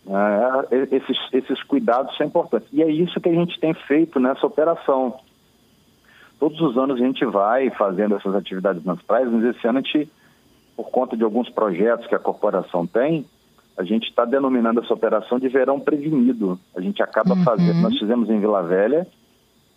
É, 0.06 0.96
esses, 0.96 1.18
esses 1.32 1.62
cuidados 1.64 2.16
são 2.16 2.26
importantes. 2.26 2.68
E 2.72 2.82
é 2.82 2.90
isso 2.90 3.20
que 3.20 3.28
a 3.28 3.34
gente 3.34 3.58
tem 3.60 3.74
feito 3.74 4.18
nessa 4.18 4.46
operação. 4.46 5.18
todos 6.38 6.60
os 6.60 6.78
anos 6.78 7.00
a 7.00 7.04
gente 7.04 7.24
vai 7.24 7.70
fazendo 7.70 8.14
essas 8.16 8.34
atividades 8.34 8.84
nas 8.84 9.02
praias, 9.02 9.30
mas 9.30 9.44
esse 9.44 9.66
ano 9.66 9.78
a 9.78 9.82
gente, 9.82 10.10
por 10.76 10.90
conta 10.90 11.16
de 11.16 11.24
alguns 11.24 11.50
projetos 11.50 12.06
que 12.06 12.14
a 12.14 12.18
corporação 12.18 12.86
tem, 12.86 13.26
a 13.76 13.84
gente 13.84 14.08
está 14.08 14.24
denominando 14.24 14.80
essa 14.80 14.92
operação 14.92 15.38
de 15.38 15.48
verão 15.48 15.78
prevenido. 15.78 16.58
A 16.76 16.80
gente 16.80 17.02
acaba 17.02 17.34
uhum. 17.34 17.44
fazendo, 17.44 17.80
nós 17.80 17.96
fizemos 17.98 18.28
em 18.30 18.40
Vila 18.40 18.62
Velha, 18.62 19.06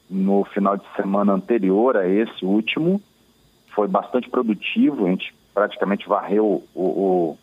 no 0.10 0.44
final 0.46 0.76
de 0.76 0.84
semana 0.96 1.34
anterior 1.34 1.96
a 1.96 2.08
esse 2.08 2.44
último, 2.44 3.02
foi 3.74 3.88
bastante 3.88 4.30
produtivo, 4.30 5.06
a 5.06 5.10
gente 5.10 5.34
praticamente 5.54 6.08
varreu 6.08 6.64
o, 6.74 6.82
o, 6.82 7.38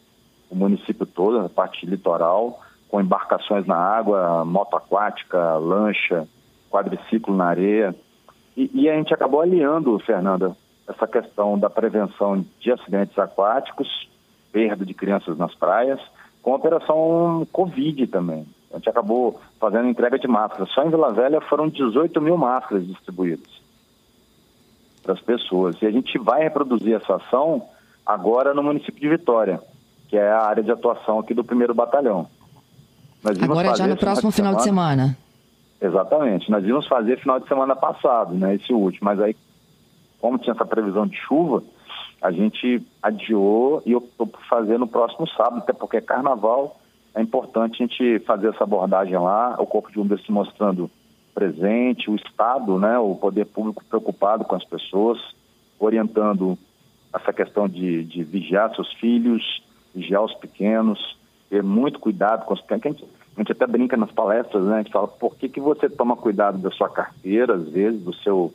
o 0.51 0.57
município 0.57 1.07
todo, 1.07 1.41
a 1.41 1.49
parte 1.49 1.85
litoral, 1.87 2.61
com 2.89 3.01
embarcações 3.01 3.67
na 3.67 3.77
água, 3.77 4.45
moto 4.45 4.77
aquática, 4.77 5.57
lancha, 5.57 6.27
quadriciclo 6.71 7.37
na 7.37 7.47
areia. 7.47 7.95
E, 8.57 8.71
e, 8.73 8.89
a 8.89 8.97
gente 8.97 9.13
acabou 9.13 9.41
aliando, 9.41 9.99
Fernanda, 10.01 10.57
essa 10.87 11.07
questão 11.07 11.59
da 11.59 11.69
prevenção 11.69 12.45
de 12.59 12.73
acidentes 12.73 13.19
aquáticos, 13.19 14.09
perda 14.51 14.85
de 14.85 14.95
crianças 14.95 15.37
nas 15.37 15.55
praias, 15.55 16.01
com 16.43 16.53
a 16.53 16.57
operação 16.57 17.47
Covid 17.53 18.07
também. 18.07 18.47
A 18.73 18.77
gente 18.77 18.89
acabou 18.89 19.39
fazendo 19.61 19.89
entrega 19.89 20.19
de 20.19 20.27
máscaras. 20.27 20.71
Só 20.71 20.83
em 20.83 20.91
Vila 20.91 21.13
Velha 21.13 21.41
foram 21.43 21.69
18 21.69 22.21
mil 22.21 22.37
máscaras 22.37 22.87
distribuídas 22.87 23.58
para 25.09 25.15
as 25.15 25.21
pessoas. 25.21 25.81
E 25.81 25.87
a 25.87 25.91
gente 25.91 26.19
vai 26.19 26.43
reproduzir 26.43 26.95
essa 26.95 27.17
ação 27.17 27.63
agora 28.05 28.53
no 28.53 28.63
município 28.63 29.01
de 29.01 29.09
Vitória, 29.09 29.59
que 30.09 30.19
é 30.19 30.31
a 30.31 30.43
área 30.43 30.63
de 30.63 30.71
atuação 30.71 31.19
aqui 31.19 31.33
do 31.33 31.43
primeiro 31.43 31.75
batalhão. 31.75 32.29
Agora 33.43 33.69
é 33.69 33.75
já 33.75 33.87
no 33.87 33.97
próximo 33.97 34.31
final 34.31 34.55
de 34.57 34.63
semana. 34.63 35.17
Exatamente. 35.81 36.51
Nós 36.51 36.65
íamos 36.65 36.87
fazer 36.87 37.19
final 37.19 37.41
de 37.41 37.49
semana 37.49 37.75
passado, 37.75 38.35
né, 38.35 38.55
esse 38.55 38.73
último, 38.73 39.07
mas 39.07 39.19
aí, 39.21 39.35
como 40.21 40.39
tinha 40.39 40.53
essa 40.53 40.67
previsão 40.67 41.07
de 41.07 41.17
chuva, 41.17 41.63
a 42.21 42.31
gente 42.31 42.83
adiou 43.03 43.83
e 43.87 43.95
optou 43.95 44.27
por 44.27 44.45
fazer 44.45 44.79
no 44.79 44.87
próximo 44.87 45.27
sábado, 45.29 45.59
até 45.59 45.73
porque 45.73 45.97
é 45.97 46.01
carnaval, 46.01 46.77
é 47.15 47.23
importante 47.23 47.83
a 47.83 47.87
gente 47.87 48.19
fazer 48.27 48.49
essa 48.49 48.65
abordagem 48.65 49.17
lá, 49.17 49.57
o 49.59 49.67
Corpo 49.67 49.89
de 49.91 49.97
Bombeiros 49.97 50.27
se 50.27 50.33
mostrando 50.33 50.91
presente, 51.39 52.11
o 52.11 52.17
Estado, 52.17 52.81
né, 52.81 52.99
o 52.99 53.15
poder 53.15 53.45
público 53.45 53.85
preocupado 53.85 54.45
com 54.45 54.57
as 54.57 54.65
pessoas, 54.65 55.21
orientando 55.79 56.59
essa 57.15 57.33
questão 57.33 57.69
de, 57.69 58.03
de 58.03 58.25
vigiar 58.25 58.75
seus 58.75 58.93
filhos, 58.95 59.63
vigiar 59.95 60.25
os 60.25 60.35
pequenos, 60.35 61.17
ter 61.49 61.63
muito 61.63 62.01
cuidado 62.01 62.45
com 62.45 62.55
os 62.55 62.61
pequenos. 62.61 63.05
A 63.37 63.41
gente 63.41 63.53
até 63.53 63.69
brinca 63.69 63.97
nas 63.97 64.11
palestras, 64.11 64.65
né? 64.65 64.75
A 64.75 64.83
gente 64.83 64.93
fala, 64.93 65.07
por 65.07 65.37
que, 65.37 65.49
que 65.49 65.61
você 65.61 65.89
toma 65.89 66.17
cuidado 66.17 66.59
da 66.59 66.73
sua 66.73 66.89
carteira, 66.89 67.55
às 67.55 67.69
vezes, 67.69 68.03
do 68.03 68.13
seu 68.13 68.53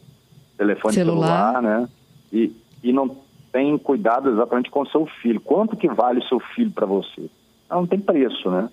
telefone 0.57 0.93
celular, 0.93 1.53
celular 1.53 1.61
né? 1.61 1.89
E, 2.33 2.51
e 2.83 2.91
não 2.91 3.15
tem 3.49 3.77
cuidado 3.77 4.29
exatamente 4.29 4.69
com 4.69 4.81
o 4.81 4.87
seu 4.87 5.05
filho. 5.05 5.39
Quanto 5.39 5.77
que 5.77 5.87
vale 5.87 6.19
o 6.19 6.27
seu 6.27 6.39
filho 6.41 6.71
para 6.71 6.85
você? 6.85 7.29
Ah, 7.69 7.75
não 7.75 7.87
tem 7.87 7.99
preço, 7.99 8.51
né? 8.51 8.69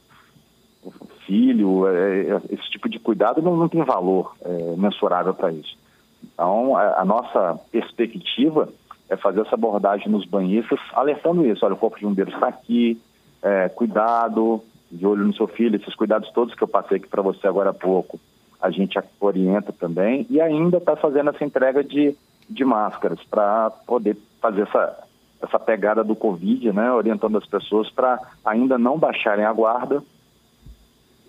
É, 1.31 2.31
é, 2.31 2.41
esse 2.55 2.71
tipo 2.71 2.89
de 2.89 2.99
cuidado 2.99 3.41
não, 3.41 3.57
não 3.57 3.69
tem 3.69 3.83
valor 3.83 4.35
é, 4.45 4.75
mensurável 4.77 5.33
para 5.33 5.53
isso. 5.53 5.79
Então, 6.23 6.77
a, 6.77 7.01
a, 7.01 7.05
nossa 7.05 7.59
perspectiva 7.71 8.69
é 9.09 9.17
fazer 9.17 9.41
essa 9.43 9.55
abordagem 9.55 10.09
nos 10.09 10.25
banhistas, 10.27 10.79
alertando 10.93 11.47
isso. 11.47 11.65
Olha, 11.65 11.75
o 11.75 11.79
Corpo 11.79 11.99
de 11.99 12.05
Bombeiros 12.05 12.35
está 12.35 12.49
aqui, 12.49 13.01
é, 13.43 13.69
cuidado, 13.69 14.63
de 14.91 15.07
olho 15.07 15.25
no 15.25 15.35
seu 15.35 15.47
filho, 15.47 15.77
esses 15.77 15.95
cuidados 15.95 16.31
todos 16.33 16.55
que 16.55 16.63
eu 16.63 16.69
passei 16.69 16.97
aqui 16.97 17.07
para 17.07 17.23
você 17.23 17.47
agora 17.47 17.71
há 17.71 17.75
pouco, 17.75 18.19
a 18.61 18.71
gente 18.71 18.99
orienta 19.21 19.73
também 19.73 20.27
e 20.29 20.41
ainda 20.41 20.79
está 20.79 20.97
fazendo 20.97 21.31
essa 21.31 21.45
entrega 21.45 21.83
de, 21.83 22.15
de 22.49 22.65
máscaras 22.65 23.21
para 23.31 23.71
poder 23.71 24.17
fazer 24.41 24.63
essa, 24.63 25.05
essa 25.41 25.59
pegada 25.59 26.05
do 26.05 26.17
Covid, 26.17 26.73
né, 26.73 26.93
orientando 26.93 27.39
as 27.39 27.47
pessoas 27.47 27.89
para 27.89 28.21
ainda 28.45 28.77
não 28.77 28.99
baixarem 28.99 29.45
a 29.45 29.53
guarda, 29.53 30.03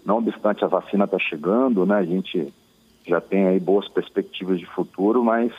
não 0.06 0.18
obstante 0.18 0.64
a 0.64 0.68
vacina 0.68 1.06
está 1.06 1.20
chegando, 1.20 1.86
né, 1.86 1.96
a 1.96 2.06
gente 2.06 2.54
já 3.08 3.20
tem 3.20 3.48
aí 3.48 3.60
boas 3.60 3.88
perspectivas 3.88 4.60
de 4.60 4.66
futuro, 4.66 5.24
mas 5.24 5.52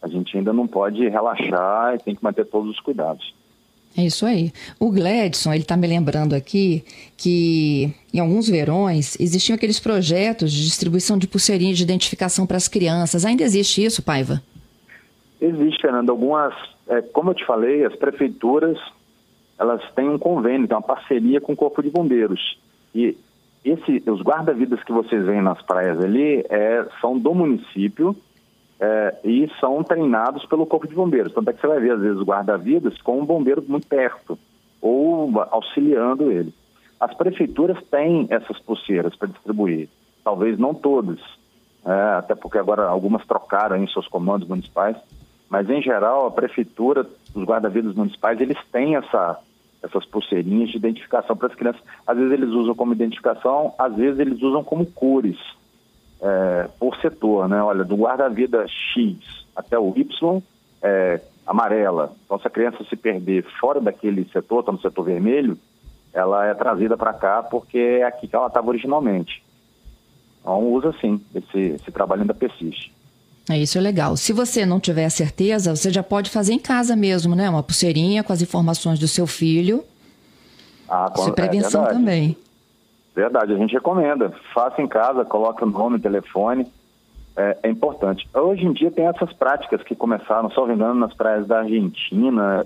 a 0.00 0.08
gente 0.08 0.36
ainda 0.36 0.52
não 0.52 0.66
pode 0.66 1.08
relaxar 1.08 1.94
e 1.94 1.98
tem 1.98 2.14
que 2.14 2.24
manter 2.24 2.46
todos 2.46 2.70
os 2.70 2.80
cuidados. 2.80 3.34
É 3.96 4.02
isso 4.02 4.24
aí. 4.24 4.52
O 4.78 4.90
Gladson, 4.90 5.52
ele 5.52 5.62
está 5.62 5.76
me 5.76 5.86
lembrando 5.86 6.34
aqui 6.34 6.84
que 7.16 7.92
em 8.14 8.20
alguns 8.20 8.48
verões 8.48 9.18
existiam 9.18 9.56
aqueles 9.56 9.80
projetos 9.80 10.52
de 10.52 10.64
distribuição 10.64 11.18
de 11.18 11.26
pulseirinhas 11.26 11.76
de 11.76 11.82
identificação 11.82 12.46
para 12.46 12.56
as 12.56 12.68
crianças. 12.68 13.24
Ainda 13.24 13.42
existe 13.42 13.84
isso, 13.84 14.00
Paiva? 14.00 14.40
Existe, 15.40 15.82
Fernando. 15.82 16.10
Algumas, 16.10 16.54
é, 16.88 17.02
como 17.02 17.30
eu 17.30 17.34
te 17.34 17.44
falei, 17.44 17.84
as 17.84 17.96
prefeituras 17.96 18.78
elas 19.58 19.82
têm 19.94 20.08
um 20.08 20.18
convênio, 20.18 20.66
tem 20.66 20.74
uma 20.74 20.82
parceria 20.82 21.38
com 21.38 21.52
o 21.52 21.56
Corpo 21.56 21.82
de 21.82 21.90
Bombeiros. 21.90 22.58
E 22.94 23.14
esse, 23.64 24.02
os 24.08 24.22
guarda-vidas 24.22 24.82
que 24.82 24.92
vocês 24.92 25.24
veem 25.24 25.42
nas 25.42 25.60
praias 25.62 25.98
ali 26.02 26.44
é, 26.48 26.86
são 27.00 27.18
do 27.18 27.34
município 27.34 28.16
é, 28.80 29.16
e 29.22 29.50
são 29.60 29.82
treinados 29.84 30.46
pelo 30.46 30.66
Corpo 30.66 30.88
de 30.88 30.94
Bombeiros. 30.94 31.34
Tanto 31.34 31.50
é 31.50 31.52
que 31.52 31.60
você 31.60 31.66
vai 31.66 31.80
ver, 31.80 31.92
às 31.92 32.00
vezes, 32.00 32.22
guarda-vidas 32.22 33.00
com 33.02 33.20
um 33.20 33.24
bombeiro 33.24 33.62
muito 33.66 33.86
perto 33.86 34.38
ou 34.80 35.30
auxiliando 35.50 36.32
ele. 36.32 36.54
As 36.98 37.14
prefeituras 37.14 37.82
têm 37.90 38.26
essas 38.30 38.58
pulseiras 38.60 39.14
para 39.14 39.28
distribuir, 39.28 39.88
talvez 40.24 40.58
não 40.58 40.74
todas, 40.74 41.18
é, 41.84 42.16
até 42.18 42.34
porque 42.34 42.58
agora 42.58 42.86
algumas 42.86 43.24
trocaram 43.26 43.76
em 43.76 43.86
seus 43.88 44.06
comandos 44.08 44.48
municipais, 44.48 44.96
mas 45.48 45.68
em 45.68 45.82
geral 45.82 46.26
a 46.26 46.30
prefeitura, 46.30 47.06
os 47.34 47.44
guarda-vidas 47.44 47.94
municipais, 47.94 48.40
eles 48.40 48.58
têm 48.70 48.96
essa, 48.96 49.38
essas 49.82 50.04
pulseirinhas 50.04 50.70
de 50.70 50.76
identificação 50.76 51.36
para 51.36 51.48
as 51.48 51.54
crianças. 51.54 51.82
Às 52.06 52.16
vezes 52.16 52.32
eles 52.32 52.50
usam 52.50 52.74
como 52.74 52.92
identificação, 52.92 53.74
às 53.78 53.94
vezes 53.94 54.18
eles 54.18 54.42
usam 54.42 54.62
como 54.62 54.86
cores 54.86 55.38
é, 56.20 56.68
por 56.78 56.96
setor, 56.96 57.48
né? 57.48 57.62
Olha, 57.62 57.84
do 57.84 57.96
guarda-vida 57.96 58.66
X 58.68 59.16
até 59.56 59.78
o 59.78 59.92
Y, 59.96 60.42
é, 60.82 61.20
amarela. 61.46 62.12
Então, 62.24 62.38
se 62.38 62.46
a 62.46 62.50
criança 62.50 62.84
se 62.84 62.96
perder 62.96 63.44
fora 63.58 63.80
daquele 63.80 64.24
setor, 64.26 64.60
está 64.60 64.72
no 64.72 64.80
setor 64.80 65.02
vermelho, 65.04 65.58
ela 66.12 66.46
é 66.46 66.54
trazida 66.54 66.96
para 66.96 67.12
cá 67.12 67.42
porque 67.42 67.78
é 67.78 68.04
aqui 68.04 68.28
que 68.28 68.36
ela 68.36 68.46
estava 68.46 68.68
originalmente. 68.68 69.42
Então, 70.40 70.72
usa 70.72 70.92
sim, 71.00 71.20
esse, 71.34 71.58
esse 71.58 71.90
trabalho 71.90 72.22
ainda 72.22 72.34
persiste. 72.34 72.92
É 73.50 73.58
isso 73.58 73.76
é 73.78 73.80
legal. 73.80 74.16
Se 74.16 74.32
você 74.32 74.64
não 74.64 74.78
tiver 74.78 75.08
certeza, 75.08 75.74
você 75.74 75.90
já 75.90 76.02
pode 76.02 76.30
fazer 76.30 76.52
em 76.52 76.58
casa 76.58 76.94
mesmo, 76.94 77.34
né? 77.34 77.50
Uma 77.50 77.62
pulseirinha 77.62 78.22
com 78.22 78.32
as 78.32 78.40
informações 78.40 78.98
do 78.98 79.08
seu 79.08 79.26
filho. 79.26 79.84
Ah, 80.88 81.10
com... 81.14 81.22
Isso 81.22 81.30
é 81.30 81.32
prevenção 81.32 81.84
é 81.84 81.88
também. 81.88 82.36
Verdade, 83.14 83.52
a 83.52 83.56
gente 83.56 83.72
recomenda. 83.72 84.32
Faça 84.54 84.80
em 84.80 84.86
casa, 84.86 85.24
coloque 85.24 85.64
o 85.64 85.66
nome, 85.66 85.96
o 85.96 86.00
telefone. 86.00 86.66
É, 87.36 87.58
é, 87.64 87.70
importante. 87.70 88.28
Hoje 88.34 88.66
em 88.66 88.72
dia 88.72 88.90
tem 88.90 89.06
essas 89.06 89.32
práticas 89.32 89.82
que 89.82 89.94
começaram, 89.94 90.50
só 90.50 90.70
engano, 90.70 90.94
nas 90.94 91.14
praias 91.14 91.46
da 91.46 91.60
Argentina, 91.60 92.64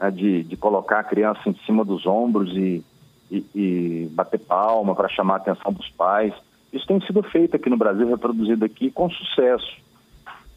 é, 0.00 0.10
de, 0.10 0.42
de 0.44 0.56
colocar 0.56 1.00
a 1.00 1.04
criança 1.04 1.40
em 1.46 1.54
cima 1.64 1.84
dos 1.84 2.06
ombros 2.06 2.54
e, 2.54 2.84
e, 3.30 3.44
e 3.54 4.08
bater 4.12 4.38
palma 4.38 4.94
para 4.94 5.08
chamar 5.08 5.34
a 5.34 5.36
atenção 5.38 5.72
dos 5.72 5.88
pais. 5.90 6.32
Isso 6.72 6.86
tem 6.86 7.00
sido 7.00 7.22
feito 7.22 7.56
aqui 7.56 7.70
no 7.70 7.76
Brasil, 7.76 8.06
reproduzido 8.06 8.64
aqui 8.64 8.90
com 8.90 9.10
sucesso. 9.10 9.85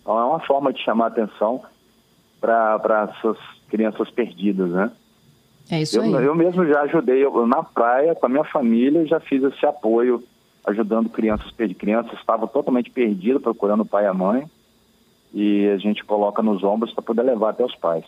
Então 0.10 0.20
é 0.20 0.26
uma 0.26 0.40
forma 0.40 0.74
de 0.74 0.84
chamar 0.84 1.06
atenção 1.06 1.62
para 2.42 3.14
essas 3.16 3.38
crianças 3.70 4.10
perdidas, 4.10 4.68
né? 4.72 4.92
É 5.70 5.84
isso 5.84 5.98
eu, 5.98 6.18
aí. 6.18 6.26
Eu 6.26 6.34
mesmo 6.34 6.66
já 6.66 6.82
ajudei 6.82 7.24
eu, 7.24 7.46
na 7.46 7.62
praia 7.62 8.16
com 8.16 8.26
a 8.26 8.30
minha 8.30 8.44
família, 8.44 9.06
já 9.06 9.20
fiz 9.20 9.44
esse 9.44 9.64
apoio 9.68 10.24
ajudando 10.66 11.12
crianças 11.12 11.52
perdidas. 11.52 11.80
Crianças 11.80 12.14
estavam 12.20 12.48
totalmente 12.48 12.90
perdidas 12.90 13.40
procurando 13.40 13.82
o 13.82 13.86
pai 13.86 14.06
e 14.06 14.08
a 14.08 14.14
mãe 14.14 14.50
e 15.32 15.68
a 15.68 15.78
gente 15.78 16.04
coloca 16.04 16.42
nos 16.42 16.64
ombros 16.64 16.92
para 16.92 17.04
poder 17.04 17.22
levar 17.22 17.52
até 17.52 17.64
os 17.64 17.76
pais. 17.76 18.04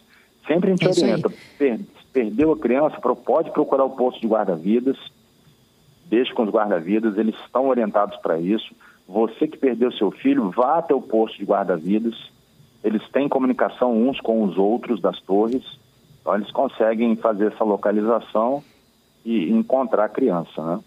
Sempre 0.48 0.72
a 0.72 0.76
gente 0.76 0.88
é 0.88 1.04
orienta, 1.04 1.32
per, 1.60 1.82
perdeu 2.12 2.52
a 2.52 2.58
criança, 2.58 2.98
pode 3.00 3.52
procurar 3.52 3.84
o 3.84 3.92
posto 3.92 4.20
de 4.20 4.26
guarda-vidas, 4.26 4.98
deixe 6.08 6.34
com 6.34 6.42
os 6.42 6.50
guarda-vidas, 6.50 7.16
eles 7.16 7.36
estão 7.46 7.68
orientados 7.68 8.18
para 8.18 8.40
isso. 8.40 8.74
Você 9.12 9.46
que 9.46 9.58
perdeu 9.58 9.92
seu 9.92 10.10
filho, 10.10 10.52
vá 10.52 10.78
até 10.78 10.94
o 10.94 11.02
posto 11.02 11.38
de 11.38 11.44
guarda-vidas, 11.44 12.16
eles 12.82 13.08
têm 13.10 13.28
comunicação 13.28 13.92
uns 13.94 14.20
com 14.22 14.44
os 14.44 14.58
outros 14.58 15.02
das 15.02 15.20
torres, 15.22 15.64
então 16.22 16.34
eles 16.36 16.50
conseguem 16.52 17.16
fazer 17.18 17.52
essa 17.52 17.64
localização 17.64 18.64
e 19.26 19.52
encontrar 19.52 20.06
a 20.06 20.10
criança, 20.10 20.64
né? 20.64 20.80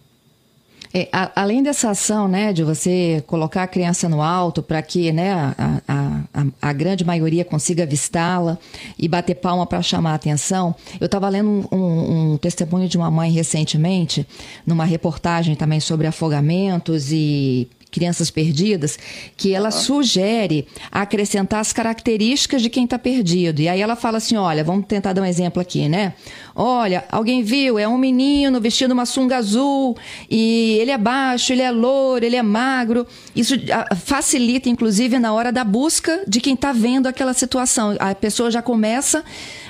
É, 0.97 1.09
a, 1.13 1.43
além 1.43 1.61
dessa 1.61 1.91
ação, 1.91 2.29
né, 2.29 2.53
de 2.53 2.63
você 2.63 3.23
colocar 3.27 3.65
a 3.65 3.67
criança 3.67 4.09
no 4.09 4.23
alto 4.23 4.63
para 4.63 4.81
que, 4.81 5.11
né, 5.11 5.33
a, 5.33 5.81
a, 5.89 6.47
a, 6.63 6.73
grande 6.73 7.05
maioria 7.05 7.45
consiga 7.45 7.83
avistá-la 7.83 8.57
e 8.97 9.09
bater 9.09 9.35
palma 9.35 9.67
para 9.67 9.83
chamar 9.83 10.13
a 10.13 10.15
atenção, 10.15 10.73
eu 11.01 11.07
estava 11.07 11.29
lendo 11.29 11.49
um, 11.49 11.77
um, 11.77 12.33
um, 12.33 12.37
testemunho 12.37 12.89
de 12.89 12.97
uma 12.97 13.11
mãe 13.11 13.33
recentemente, 13.33 14.25
numa 14.65 14.85
reportagem 14.85 15.57
também 15.57 15.81
sobre 15.81 16.07
afogamentos 16.07 17.11
e 17.11 17.69
Crianças 17.95 18.29
Perdidas, 18.29 18.99
que 19.37 19.55
ela 19.55 19.67
uhum. 19.67 19.71
sugere 19.71 20.67
acrescentar 20.91 21.61
as 21.61 21.73
características 21.73 22.61
de 22.61 22.69
quem 22.69 22.85
está 22.85 22.99
perdido. 22.99 23.61
E 23.61 23.69
aí 23.69 23.81
ela 23.81 23.95
fala 23.95 24.19
assim: 24.19 24.35
olha, 24.35 24.65
vamos 24.65 24.87
tentar 24.87 25.13
dar 25.13 25.23
um 25.23 25.25
exemplo 25.25 25.63
aqui, 25.63 25.89
né? 25.89 26.15
Olha, 26.57 27.05
alguém 27.09 27.45
viu, 27.45 27.79
é 27.79 27.87
um 27.87 27.97
menino 27.97 28.61
vestindo 28.61 28.91
uma 28.91 29.07
sunga 29.07 29.37
azul 29.37 29.97
e 30.29 30.77
ele 30.81 30.91
é 30.91 30.99
baixo, 30.99 31.53
ele 31.53 31.63
é 31.63 31.71
louro, 31.71 32.25
ele 32.25 32.35
é 32.35 32.43
magro. 32.43 33.07
Isso 33.35 33.55
ah, 33.73 33.95
facilita, 33.95 34.69
inclusive, 34.69 35.21
na 35.21 35.33
hora 35.33 35.53
da 35.53 35.63
busca 35.63 36.25
de 36.27 36.41
quem 36.41 36.55
está 36.55 36.73
vendo 36.73 37.07
aquela 37.07 37.33
situação. 37.33 37.97
A 38.01 38.13
pessoa 38.13 38.51
já 38.51 38.61
começa 38.61 39.25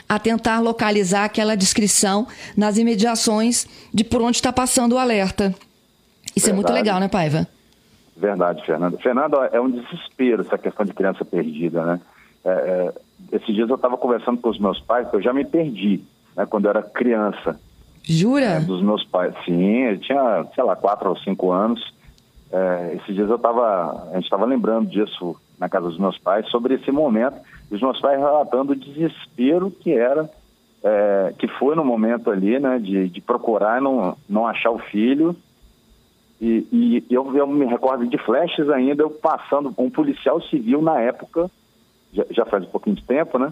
a 0.09 0.19
tentar 0.19 0.61
localizar 0.61 1.25
aquela 1.25 1.54
descrição 1.54 2.26
nas 2.57 2.78
imediações 2.78 3.66
de 3.93 4.02
por 4.02 4.23
onde 4.23 4.38
está 4.38 4.52
passando 4.52 4.93
o 4.95 4.99
alerta. 4.99 5.54
Isso 6.35 6.47
Verdade. 6.47 6.50
é 6.50 6.54
muito 6.54 6.73
legal, 6.73 7.00
né, 7.00 7.09
Paiva? 7.09 7.47
Verdade, 8.16 8.64
Fernanda. 8.64 8.97
Fernanda, 8.99 9.37
é 9.52 9.61
um 9.61 9.71
desespero 9.71 10.42
essa 10.42 10.56
questão 10.56 10.87
de 10.87 10.92
criança 10.92 11.25
perdida, 11.25 11.85
né? 11.85 12.00
É, 12.44 12.50
é, 12.50 12.92
esses 13.33 13.54
dias 13.54 13.68
eu 13.68 13.76
estava 13.76 13.97
conversando 13.97 14.40
com 14.40 14.50
os 14.50 14.59
meus 14.59 14.78
pais, 14.80 15.09
eu 15.12 15.21
já 15.21 15.33
me 15.33 15.44
perdi, 15.44 16.02
né, 16.37 16.44
quando 16.47 16.66
eu 16.66 16.71
era 16.71 16.83
criança. 16.83 17.59
Jura? 18.02 18.44
É, 18.44 18.61
dos 18.61 18.83
meus 18.83 19.02
pais. 19.04 19.35
Sim, 19.44 19.85
eu 19.85 19.99
tinha, 19.99 20.47
sei 20.54 20.62
lá, 20.62 20.76
quatro 20.76 21.09
ou 21.09 21.16
cinco 21.16 21.50
anos. 21.50 21.94
É, 22.52 22.97
esses 22.97 23.14
dias 23.14 23.28
eu 23.28 23.37
estava, 23.37 24.09
a 24.11 24.14
gente 24.14 24.25
estava 24.25 24.44
lembrando 24.44 24.88
disso 24.88 25.37
na 25.59 25.68
casa 25.68 25.88
dos 25.88 25.99
meus 25.99 26.18
pais, 26.18 26.49
sobre 26.50 26.75
esse 26.75 26.90
momento, 26.90 27.37
e 27.71 27.75
os 27.75 27.80
meus 27.80 28.00
pais 28.00 28.18
relatando 28.18 28.73
o 28.73 28.76
desespero 28.76 29.71
que 29.71 29.92
era, 29.92 30.28
é, 30.83 31.33
que 31.38 31.49
foi 31.49 31.75
no 31.75 31.85
momento 31.85 32.30
ali, 32.30 32.59
né, 32.59 32.78
de, 32.78 33.09
de 33.09 33.21
procurar 33.21 33.80
e 33.80 33.85
não, 33.85 34.16
não 34.28 34.47
achar 34.47 34.71
o 34.71 34.78
filho. 34.78 35.35
E, 36.44 36.66
e 36.70 37.14
eu, 37.14 37.34
eu, 37.34 37.46
me 37.46 37.64
recordo 37.64 38.06
de 38.06 38.18
flashes 38.18 38.68
ainda, 38.68 39.02
eu 39.02 39.08
passando, 39.08 39.72
um 39.78 39.88
policial 39.88 40.42
civil 40.42 40.82
na 40.82 41.00
época, 41.00 41.50
já, 42.12 42.26
já 42.30 42.44
faz 42.44 42.64
um 42.64 42.70
pouquinho 42.70 42.96
de 42.96 43.02
tempo, 43.02 43.38
né? 43.38 43.50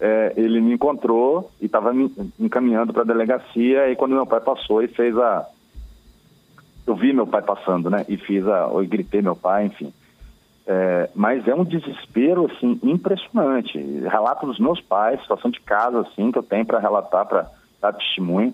É, 0.00 0.32
ele 0.36 0.60
me 0.60 0.74
encontrou 0.74 1.48
e 1.60 1.66
estava 1.66 1.92
me 1.92 2.12
encaminhando 2.40 2.92
para 2.92 3.02
a 3.02 3.06
delegacia, 3.06 3.88
e 3.88 3.94
quando 3.94 4.16
meu 4.16 4.26
pai 4.26 4.40
passou 4.40 4.82
e 4.82 4.88
fez 4.88 5.16
a. 5.16 5.46
Eu 6.84 6.96
vi 6.96 7.12
meu 7.12 7.28
pai 7.28 7.42
passando, 7.42 7.88
né? 7.88 8.04
E 8.08 8.16
fiz 8.16 8.44
a. 8.44 8.70
Eu 8.72 8.84
gritei 8.88 9.22
meu 9.22 9.36
pai, 9.36 9.66
enfim. 9.66 9.92
É, 10.66 11.08
mas 11.14 11.46
é 11.46 11.54
um 11.54 11.64
desespero 11.64 12.50
assim 12.50 12.80
impressionante. 12.82 13.78
Relato 13.78 14.46
dos 14.46 14.58
meus 14.58 14.80
pais, 14.80 15.20
situação 15.20 15.48
de 15.48 15.60
casa 15.60 16.00
assim 16.00 16.32
que 16.32 16.38
eu 16.38 16.42
tenho 16.42 16.66
para 16.66 16.80
relatar, 16.80 17.24
para 17.24 17.48
dar 17.80 17.92
testemunho. 17.92 18.52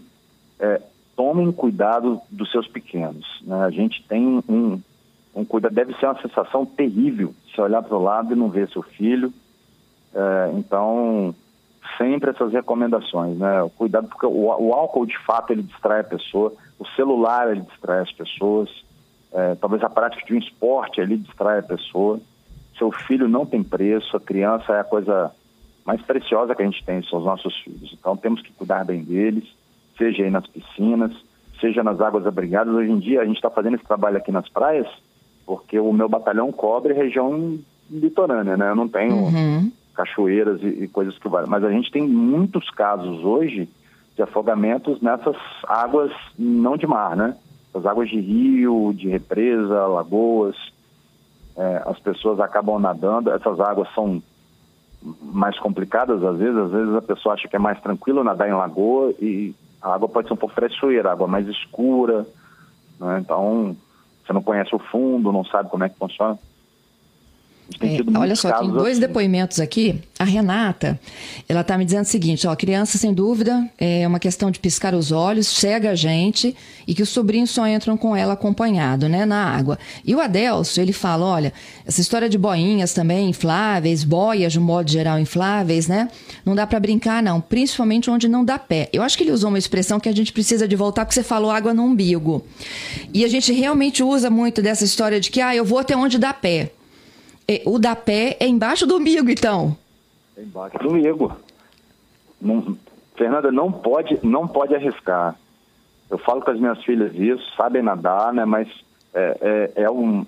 É, 0.61 0.83
tomem 1.17 1.51
cuidado 1.53 2.21
dos 2.31 2.51
seus 2.51 2.67
pequenos. 2.67 3.27
Né? 3.43 3.57
A 3.65 3.71
gente 3.71 4.03
tem 4.09 4.43
um, 4.49 4.81
um 5.35 5.45
cuidado, 5.45 5.75
deve 5.75 5.95
ser 5.95 6.07
uma 6.07 6.21
sensação 6.21 6.65
terrível 6.65 7.35
se 7.55 7.61
olhar 7.61 7.83
para 7.83 7.97
o 7.97 8.03
lado 8.03 8.33
e 8.33 8.37
não 8.37 8.49
ver 8.49 8.69
seu 8.69 8.83
filho. 8.83 9.33
É, 10.15 10.51
então, 10.55 11.35
sempre 11.97 12.31
essas 12.31 12.53
recomendações, 12.53 13.37
né? 13.39 13.69
Cuidado, 13.77 14.09
porque 14.09 14.27
o, 14.27 14.47
o, 14.47 14.73
álcool 14.73 15.07
de 15.07 15.19
fato 15.19 15.53
ele 15.53 15.63
distrai 15.63 16.01
a 16.01 16.05
pessoa, 16.05 16.53
o 16.79 16.87
celular 16.97 17.51
ele 17.51 17.63
distrai 17.63 18.01
as 18.01 18.13
pessoas. 18.13 18.69
É, 19.33 19.55
talvez 19.55 19.83
a 19.83 19.89
prática 19.89 20.25
de 20.27 20.35
um 20.35 20.39
esporte 20.39 21.01
ali 21.01 21.17
distrai 21.17 21.59
a 21.59 21.63
pessoa. 21.63 22.21
Seu 22.77 22.91
filho 22.91 23.29
não 23.29 23.47
tem 23.47 23.63
preço, 23.63 24.17
a 24.17 24.21
criança 24.21 24.75
é 24.75 24.81
a 24.81 24.85
coisa 24.85 25.31
mais 25.85 26.01
preciosa 26.03 26.55
que 26.55 26.63
a 26.63 26.65
gente 26.65 26.85
tem, 26.85 27.03
são 27.03 27.19
os 27.19 27.25
nossos 27.25 27.57
filhos. 27.59 27.95
Então 27.99 28.17
temos 28.17 28.41
que 28.43 28.53
cuidar 28.53 28.85
bem 28.85 29.03
deles, 29.03 29.45
seja 29.97 30.25
aí 30.25 30.31
nas 30.31 30.47
piscinas, 30.47 31.13
seja 31.61 31.83
nas 31.83 32.01
águas 32.01 32.27
abrigadas. 32.27 32.75
Hoje 32.75 32.91
em 32.91 32.99
dia 32.99 33.21
a 33.21 33.25
gente 33.25 33.37
está 33.37 33.51
fazendo 33.51 33.77
esse 33.77 33.85
trabalho 33.85 34.17
aqui 34.17 34.33
nas 34.33 34.49
praias, 34.49 34.89
porque 35.47 35.79
o 35.79 35.93
meu 35.93 36.09
batalhão 36.09 36.51
cobre 36.53 36.93
região 36.93 37.59
litorânea, 37.91 38.57
né? 38.57 38.71
Eu 38.71 38.77
não 38.77 38.89
tenho 38.89 39.15
uhum. 39.15 39.73
cachoeiras 39.95 40.63
e, 40.63 40.85
e, 40.85 40.89
coisas 40.89 41.17
que 41.19 41.29
valem. 41.29 41.49
Mas 41.49 41.65
a 41.65 41.71
gente 41.71 41.91
tem 41.91 42.07
muitos 42.07 42.71
casos 42.71 43.23
hoje 43.25 43.69
de 44.17 44.23
afogamentos 44.23 45.01
nessas 45.01 45.37
águas 45.67 46.13
não 46.39 46.77
de 46.77 46.87
mar, 46.87 47.17
né? 47.17 47.37
as 47.75 47.87
águas 47.87 48.09
de 48.09 48.21
rio, 48.21 48.93
de 48.95 49.09
represa, 49.09 49.87
lagoas, 49.87 50.57
é, 51.57 51.83
as 51.87 51.99
pessoas 51.99 52.39
acabam 52.41 52.79
nadando, 52.79 53.31
essas 53.31 53.59
águas 53.61 53.89
são 53.95 54.23
mais 55.21 55.59
complicadas 55.59 56.23
às 56.23 56.39
vezes, 56.39 56.57
às 56.57 56.71
vezes 56.71 56.95
a 56.95 57.03
pessoa 57.03 57.35
acha 57.35 57.49
que 57.49 57.57
é 57.57 57.59
mais 57.59 57.81
tranquilo 57.81 58.23
nadar 58.23 58.49
em 58.49 58.53
lagoa 58.53 59.13
e 59.21 59.55
a 59.83 59.95
água 59.95 60.09
pode 60.09 60.29
ser 60.29 60.35
um 60.35 60.37
pouco 60.37 60.55
traiçoeira, 60.55 61.13
água 61.13 61.27
mais 61.27 61.47
escura, 61.49 62.27
né? 63.01 63.19
então 63.21 63.77
você 64.25 64.33
não 64.33 64.43
conhece 64.43 64.75
o 64.75 64.79
fundo, 64.79 65.33
não 65.33 65.45
sabe 65.45 65.69
como 65.69 65.85
é 65.85 65.89
que 65.89 65.99
funciona. 65.99 66.39
É, 67.81 68.19
olha 68.19 68.37
só, 68.37 68.53
tem 68.53 68.71
dois 68.71 68.93
assim. 68.93 69.01
depoimentos 69.01 69.61
aqui. 69.61 70.01
A 70.19 70.25
Renata, 70.25 71.01
ela 71.49 71.63
está 71.63 71.77
me 71.79 71.85
dizendo 71.85 72.05
o 72.05 72.09
seguinte: 72.09 72.47
ó, 72.47 72.55
criança, 72.55 72.99
sem 72.99 73.13
dúvida, 73.13 73.69
é 73.79 74.07
uma 74.07 74.19
questão 74.19 74.51
de 74.51 74.59
piscar 74.59 74.95
os 74.95 75.11
olhos, 75.11 75.47
cega 75.47 75.91
a 75.91 75.95
gente 75.95 76.55
e 76.87 76.95
que 76.95 77.03
os 77.03 77.09
sobrinhos 77.09 77.51
só 77.51 77.67
entram 77.67 77.97
com 77.97 78.15
ela 78.15 78.35
acompanhado, 78.35 79.09
né, 79.09 79.25
na 79.25 79.45
água. 79.45 79.79
E 80.05 80.15
o 80.15 80.21
Adelso, 80.21 80.81
ele 80.81 80.93
fala: 80.93 81.25
olha, 81.25 81.53
essa 81.87 82.01
história 82.01 82.29
de 82.29 82.39
boinhas 82.39 82.93
também 82.93 83.31
infláveis, 83.31 84.05
boias 84.05 84.53
de 84.53 84.59
um 84.59 84.63
modo 84.63 84.91
geral 84.91 85.19
infláveis, 85.19 85.89
né? 85.89 86.09
Não 86.45 86.55
dá 86.55 86.67
para 86.67 86.79
brincar, 86.79 87.23
não, 87.23 87.41
principalmente 87.41 88.11
onde 88.11 88.29
não 88.29 88.45
dá 88.45 88.59
pé. 88.59 88.89
Eu 88.93 89.03
acho 89.03 89.17
que 89.17 89.25
ele 89.25 89.33
usou 89.33 89.49
uma 89.49 89.59
expressão 89.59 89.99
que 89.99 90.09
a 90.09 90.15
gente 90.15 90.33
precisa 90.33 90.69
de 90.69 90.77
voltar, 90.77 91.05
porque 91.05 91.15
você 91.15 91.23
falou 91.23 91.51
água 91.51 91.73
no 91.73 91.85
umbigo. 91.85 92.45
E 93.13 93.25
a 93.25 93.29
gente 93.29 93.53
realmente 93.53 94.03
usa 94.03 94.31
muito 94.31 94.61
dessa 94.63 94.85
história 94.85 95.19
de 95.19 95.31
que, 95.31 95.41
ah, 95.41 95.55
eu 95.55 95.65
vou 95.65 95.79
até 95.79 95.97
onde 95.97 96.19
dá 96.19 96.33
pé. 96.33 96.71
É, 97.49 97.63
o 97.67 97.79
da 97.79 97.97
pé 97.97 98.37
é 98.41 98.47
embaixo 98.47 98.87
do 98.87 98.97
umbigo, 98.97 99.29
então? 99.31 99.77
É 100.37 100.43
embaixo 100.43 100.79
do 100.79 100.89
umbigo. 100.91 101.37
Não, 102.41 102.77
Fernanda, 103.17 103.53
não 103.53 103.71
pode, 103.71 104.19
não 104.23 104.49
pode 104.49 104.75
arriscar. 104.75 105.37
Eu 106.11 106.19
falo 106.19 106.43
com 106.43 106.51
as 106.51 106.59
minhas 106.59 106.83
filhas 106.85 107.15
isso, 107.15 107.43
sabem 107.57 107.83
nadar, 107.83 108.33
né? 108.33 108.45
Mas 108.45 108.69
é, 109.15 109.71
é, 109.77 109.83
é 109.85 109.91
um... 109.91 110.27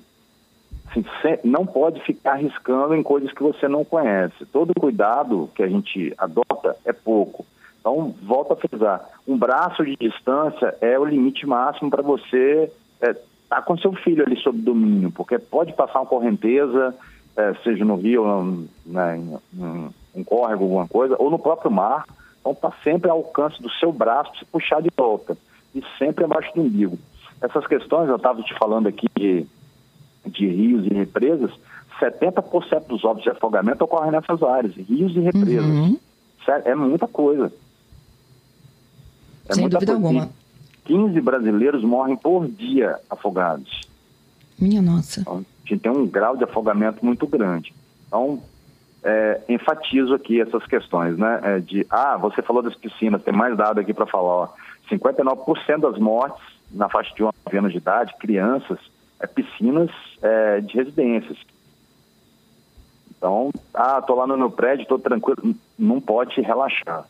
Assim, 0.86 1.04
não 1.42 1.66
pode 1.66 2.00
ficar 2.02 2.32
arriscando 2.32 2.94
em 2.94 3.02
coisas 3.02 3.32
que 3.32 3.42
você 3.42 3.66
não 3.66 3.84
conhece. 3.84 4.46
Todo 4.46 4.78
cuidado 4.78 5.50
que 5.54 5.62
a 5.62 5.68
gente 5.68 6.14
adota 6.16 6.76
é 6.84 6.92
pouco. 6.92 7.44
Então, 7.80 8.14
volto 8.22 8.52
a 8.52 8.56
frisar, 8.56 9.10
um 9.28 9.36
braço 9.36 9.84
de 9.84 9.94
distância 9.96 10.74
é 10.80 10.98
o 10.98 11.04
limite 11.04 11.46
máximo 11.46 11.90
para 11.90 12.02
você 12.02 12.72
é, 13.00 13.14
está 13.54 13.62
com 13.62 13.78
seu 13.78 13.92
filho 13.92 14.24
ali 14.26 14.36
sob 14.36 14.58
domínio, 14.58 15.10
porque 15.12 15.38
pode 15.38 15.72
passar 15.72 16.00
uma 16.00 16.06
correnteza, 16.06 16.94
é, 17.36 17.54
seja 17.62 17.84
no 17.84 17.96
rio, 17.96 18.66
né, 18.84 19.16
em, 19.16 19.38
em, 19.56 19.90
um 20.14 20.24
córrego, 20.24 20.64
alguma 20.64 20.88
coisa, 20.88 21.14
ou 21.18 21.30
no 21.30 21.38
próprio 21.38 21.70
mar. 21.70 22.04
Então 22.40 22.52
está 22.52 22.72
sempre 22.82 23.10
ao 23.10 23.18
alcance 23.18 23.62
do 23.62 23.70
seu 23.70 23.92
braço 23.92 24.36
se 24.38 24.44
puxar 24.44 24.82
de 24.82 24.90
volta 24.96 25.36
e 25.74 25.82
sempre 25.98 26.24
abaixo 26.24 26.52
do 26.54 26.62
umbigo. 26.62 26.98
Essas 27.40 27.66
questões, 27.66 28.08
eu 28.08 28.16
estava 28.16 28.42
te 28.42 28.54
falando 28.58 28.86
aqui 28.88 29.06
de, 29.16 29.46
de 30.26 30.46
rios 30.46 30.86
e 30.86 30.94
represas, 30.94 31.50
70% 32.00 32.86
dos 32.86 33.04
óbitos 33.04 33.24
de 33.24 33.30
afogamento 33.30 33.84
ocorrem 33.84 34.10
nessas 34.10 34.42
áreas, 34.42 34.74
rios 34.74 35.14
e 35.16 35.20
represas. 35.20 35.64
Uhum. 35.64 35.98
É 36.64 36.74
muita 36.74 37.06
coisa. 37.06 37.52
É 39.48 39.54
Sem 39.54 39.62
muita 39.62 39.78
dúvida 39.78 39.92
coisa. 39.92 40.06
alguma. 40.06 40.43
15 40.84 41.20
brasileiros 41.20 41.82
morrem 41.82 42.16
por 42.16 42.46
dia 42.46 42.98
afogados. 43.08 43.82
Minha 44.58 44.82
nossa. 44.82 45.20
Então, 45.20 45.44
a 45.64 45.68
gente 45.68 45.80
tem 45.80 45.92
um 45.92 46.06
grau 46.06 46.36
de 46.36 46.44
afogamento 46.44 47.04
muito 47.04 47.26
grande. 47.26 47.74
Então, 48.06 48.42
é, 49.02 49.40
enfatizo 49.48 50.14
aqui 50.14 50.40
essas 50.40 50.64
questões, 50.66 51.18
né? 51.18 51.40
É 51.42 51.58
de, 51.58 51.86
ah, 51.90 52.16
você 52.16 52.42
falou 52.42 52.62
das 52.62 52.74
piscinas, 52.74 53.22
tem 53.22 53.34
mais 53.34 53.56
dado 53.56 53.80
aqui 53.80 53.92
para 53.92 54.06
falar. 54.06 54.28
Ó, 54.30 54.48
59% 54.90 55.80
das 55.80 55.98
mortes 55.98 56.42
na 56.70 56.88
faixa 56.88 57.14
de 57.14 57.22
1 57.22 57.28
a 57.28 57.32
9 57.46 57.58
anos 57.58 57.72
de 57.72 57.78
idade, 57.78 58.14
crianças, 58.18 58.78
é 59.20 59.26
piscinas 59.26 59.90
é, 60.22 60.60
de 60.60 60.74
residências. 60.74 61.38
Então, 63.16 63.50
ah, 63.72 64.02
tô 64.02 64.14
lá 64.14 64.26
no 64.26 64.36
meu 64.36 64.50
prédio, 64.50 64.86
tô 64.86 64.98
tranquilo. 64.98 65.54
Não 65.78 66.00
pode 66.00 66.40
relaxar. 66.40 67.06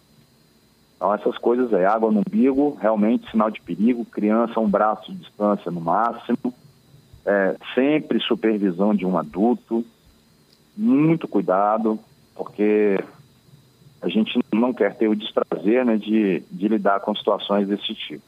Então, 1.04 1.12
essas 1.12 1.36
coisas 1.36 1.70
é 1.74 1.84
água 1.84 2.10
no 2.10 2.22
umbigo, 2.26 2.78
realmente 2.80 3.30
sinal 3.30 3.50
de 3.50 3.60
perigo, 3.60 4.06
criança 4.06 4.58
um 4.58 4.70
braço 4.70 5.12
de 5.12 5.18
distância 5.18 5.70
no 5.70 5.78
máximo, 5.78 6.54
é, 7.26 7.56
sempre 7.74 8.18
supervisão 8.20 8.94
de 8.94 9.04
um 9.04 9.18
adulto, 9.18 9.84
muito 10.74 11.28
cuidado, 11.28 12.00
porque 12.34 12.98
a 14.00 14.08
gente 14.08 14.40
não 14.50 14.72
quer 14.72 14.96
ter 14.96 15.06
o 15.06 15.14
desprazer 15.14 15.84
né, 15.84 15.98
de, 15.98 16.42
de 16.50 16.68
lidar 16.68 17.00
com 17.00 17.14
situações 17.14 17.68
desse 17.68 17.94
tipo. 17.94 18.24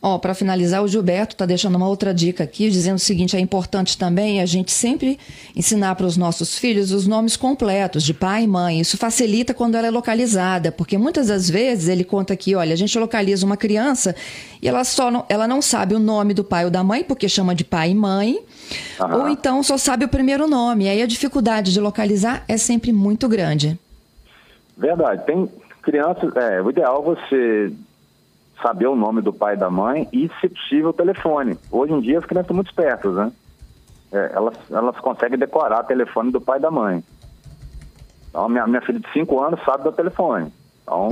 Ó, 0.00 0.16
para 0.16 0.32
finalizar, 0.32 0.82
o 0.82 0.86
Gilberto 0.86 1.34
está 1.34 1.44
deixando 1.44 1.74
uma 1.74 1.88
outra 1.88 2.14
dica 2.14 2.44
aqui, 2.44 2.70
dizendo 2.70 2.96
o 2.96 3.00
seguinte: 3.00 3.36
é 3.36 3.40
importante 3.40 3.98
também 3.98 4.40
a 4.40 4.46
gente 4.46 4.70
sempre 4.70 5.18
ensinar 5.56 5.96
para 5.96 6.06
os 6.06 6.16
nossos 6.16 6.56
filhos 6.56 6.92
os 6.92 7.04
nomes 7.04 7.36
completos 7.36 8.04
de 8.04 8.14
pai 8.14 8.44
e 8.44 8.46
mãe. 8.46 8.78
Isso 8.78 8.96
facilita 8.96 9.52
quando 9.52 9.74
ela 9.74 9.88
é 9.88 9.90
localizada, 9.90 10.70
porque 10.70 10.96
muitas 10.96 11.26
das 11.26 11.50
vezes 11.50 11.88
ele 11.88 12.04
conta 12.04 12.32
aqui: 12.32 12.54
olha, 12.54 12.72
a 12.72 12.76
gente 12.76 12.96
localiza 12.96 13.44
uma 13.44 13.56
criança 13.56 14.14
e 14.62 14.68
ela 14.68 14.84
só 14.84 15.10
não, 15.10 15.26
ela 15.28 15.48
não 15.48 15.60
sabe 15.60 15.96
o 15.96 15.98
nome 15.98 16.32
do 16.32 16.44
pai 16.44 16.64
ou 16.64 16.70
da 16.70 16.84
mãe, 16.84 17.02
porque 17.02 17.28
chama 17.28 17.52
de 17.52 17.64
pai 17.64 17.90
e 17.90 17.94
mãe, 17.94 18.38
uhum. 19.00 19.22
ou 19.22 19.28
então 19.28 19.60
só 19.64 19.76
sabe 19.76 20.04
o 20.04 20.08
primeiro 20.08 20.46
nome. 20.46 20.84
E 20.84 20.88
aí 20.90 21.02
a 21.02 21.06
dificuldade 21.06 21.72
de 21.72 21.80
localizar 21.80 22.44
é 22.46 22.56
sempre 22.56 22.92
muito 22.92 23.28
grande. 23.28 23.76
Verdade. 24.76 25.26
Tem 25.26 25.50
crianças, 25.82 26.36
é, 26.36 26.62
o 26.62 26.70
ideal 26.70 27.02
é 27.02 27.04
você 27.04 27.72
saber 28.62 28.86
o 28.86 28.96
nome 28.96 29.20
do 29.20 29.32
pai 29.32 29.54
e 29.54 29.58
da 29.58 29.70
mãe 29.70 30.08
e, 30.12 30.30
se 30.40 30.48
possível, 30.48 30.90
o 30.90 30.92
telefone. 30.92 31.58
Hoje 31.70 31.92
em 31.92 32.00
dia 32.00 32.18
as 32.18 32.24
crianças 32.24 32.44
estão 32.44 32.56
muito 32.56 32.70
espertas, 32.70 33.14
né? 33.14 33.32
É, 34.12 34.32
elas, 34.34 34.54
elas 34.70 34.96
conseguem 34.98 35.38
decorar 35.38 35.84
o 35.84 35.86
telefone 35.86 36.30
do 36.30 36.40
pai 36.40 36.58
e 36.58 36.62
da 36.62 36.70
mãe. 36.70 37.02
Então, 38.28 38.48
minha, 38.48 38.66
minha 38.66 38.80
filha 38.80 39.00
de 39.00 39.12
5 39.12 39.40
anos 39.40 39.60
sabe 39.64 39.84
do 39.84 39.92
telefone. 39.92 40.52
Então, 40.82 41.08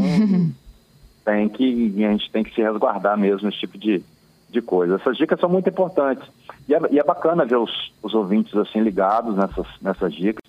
tem 1.24 1.48
que, 1.48 2.04
a 2.04 2.10
gente 2.12 2.30
tem 2.30 2.44
que 2.44 2.54
se 2.54 2.62
resguardar 2.62 3.18
mesmo 3.18 3.48
esse 3.48 3.58
tipo 3.58 3.76
de, 3.76 4.02
de 4.48 4.62
coisa. 4.62 4.96
Essas 4.96 5.16
dicas 5.16 5.38
são 5.40 5.48
muito 5.48 5.68
importantes. 5.68 6.26
E 6.68 6.74
é, 6.74 6.80
e 6.90 6.98
é 6.98 7.04
bacana 7.04 7.44
ver 7.44 7.56
os, 7.56 7.92
os 8.02 8.14
ouvintes 8.14 8.54
assim 8.56 8.80
ligados 8.80 9.36
nessas, 9.36 9.66
nessas 9.80 10.14
dicas, 10.14 10.42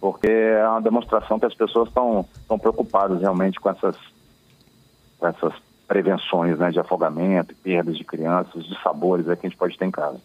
porque 0.00 0.28
é 0.28 0.68
uma 0.68 0.80
demonstração 0.80 1.38
que 1.38 1.46
as 1.46 1.54
pessoas 1.54 1.88
estão 1.88 2.58
preocupadas 2.58 3.20
realmente 3.20 3.58
com 3.58 3.70
essas, 3.70 3.96
com 5.18 5.26
essas 5.26 5.54
prevenções 5.88 6.58
né, 6.58 6.70
de 6.70 6.78
afogamento, 6.78 7.54
perdas 7.56 7.96
de 7.96 8.04
crianças, 8.04 8.64
de 8.64 8.80
sabores 8.82 9.26
é 9.26 9.34
que 9.34 9.46
a 9.46 9.48
gente 9.48 9.58
pode 9.58 9.76
ter 9.76 9.86
em 9.86 9.90
casa. 9.90 10.20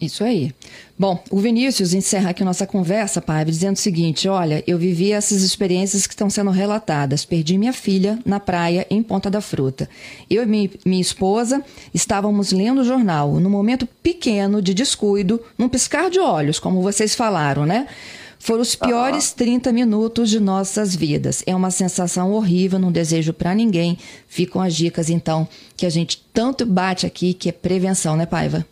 Isso 0.00 0.22
aí. 0.22 0.52
Bom, 0.96 1.22
o 1.28 1.40
Vinícius 1.40 1.92
encerra 1.92 2.30
aqui 2.30 2.44
nossa 2.44 2.66
conversa, 2.66 3.20
pai, 3.20 3.44
dizendo 3.44 3.74
o 3.74 3.80
seguinte: 3.80 4.28
olha, 4.28 4.62
eu 4.64 4.78
vivi 4.78 5.12
essas 5.12 5.42
experiências 5.42 6.06
que 6.06 6.12
estão 6.12 6.30
sendo 6.30 6.50
relatadas. 6.50 7.24
Perdi 7.24 7.58
minha 7.58 7.72
filha 7.72 8.18
na 8.24 8.38
praia 8.38 8.86
em 8.90 9.02
Ponta 9.02 9.28
da 9.28 9.40
Fruta. 9.40 9.88
Eu 10.30 10.44
e 10.44 10.70
minha 10.84 11.00
esposa 11.00 11.64
estávamos 11.92 12.52
lendo 12.52 12.82
o 12.82 12.84
jornal. 12.84 13.34
Num 13.40 13.50
momento 13.50 13.86
pequeno 14.00 14.62
de 14.62 14.72
descuido, 14.72 15.40
num 15.56 15.68
piscar 15.68 16.10
de 16.10 16.20
olhos, 16.20 16.60
como 16.60 16.80
vocês 16.80 17.16
falaram, 17.16 17.66
né? 17.66 17.88
Foram 18.38 18.62
os 18.62 18.74
piores 18.74 19.32
30 19.32 19.72
minutos 19.72 20.30
de 20.30 20.40
nossas 20.40 20.94
vidas. 20.94 21.42
É 21.46 21.54
uma 21.54 21.70
sensação 21.70 22.32
horrível, 22.32 22.78
não 22.78 22.92
desejo 22.92 23.32
para 23.32 23.54
ninguém. 23.54 23.98
Ficam 24.26 24.62
as 24.62 24.74
dicas, 24.74 25.10
então, 25.10 25.46
que 25.76 25.84
a 25.84 25.90
gente 25.90 26.24
tanto 26.32 26.64
bate 26.64 27.04
aqui, 27.04 27.34
que 27.34 27.48
é 27.48 27.52
prevenção, 27.52 28.16
né, 28.16 28.26
Paiva? 28.26 28.64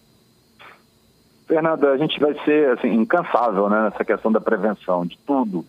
Fernanda, 1.47 1.91
a 1.91 1.97
gente 1.97 2.19
vai 2.19 2.35
ser 2.45 2.71
assim, 2.71 2.93
incansável 2.93 3.69
né, 3.69 3.85
nessa 3.85 4.05
questão 4.05 4.33
da 4.33 4.41
prevenção 4.41 5.07
de 5.07 5.17
tudo, 5.27 5.65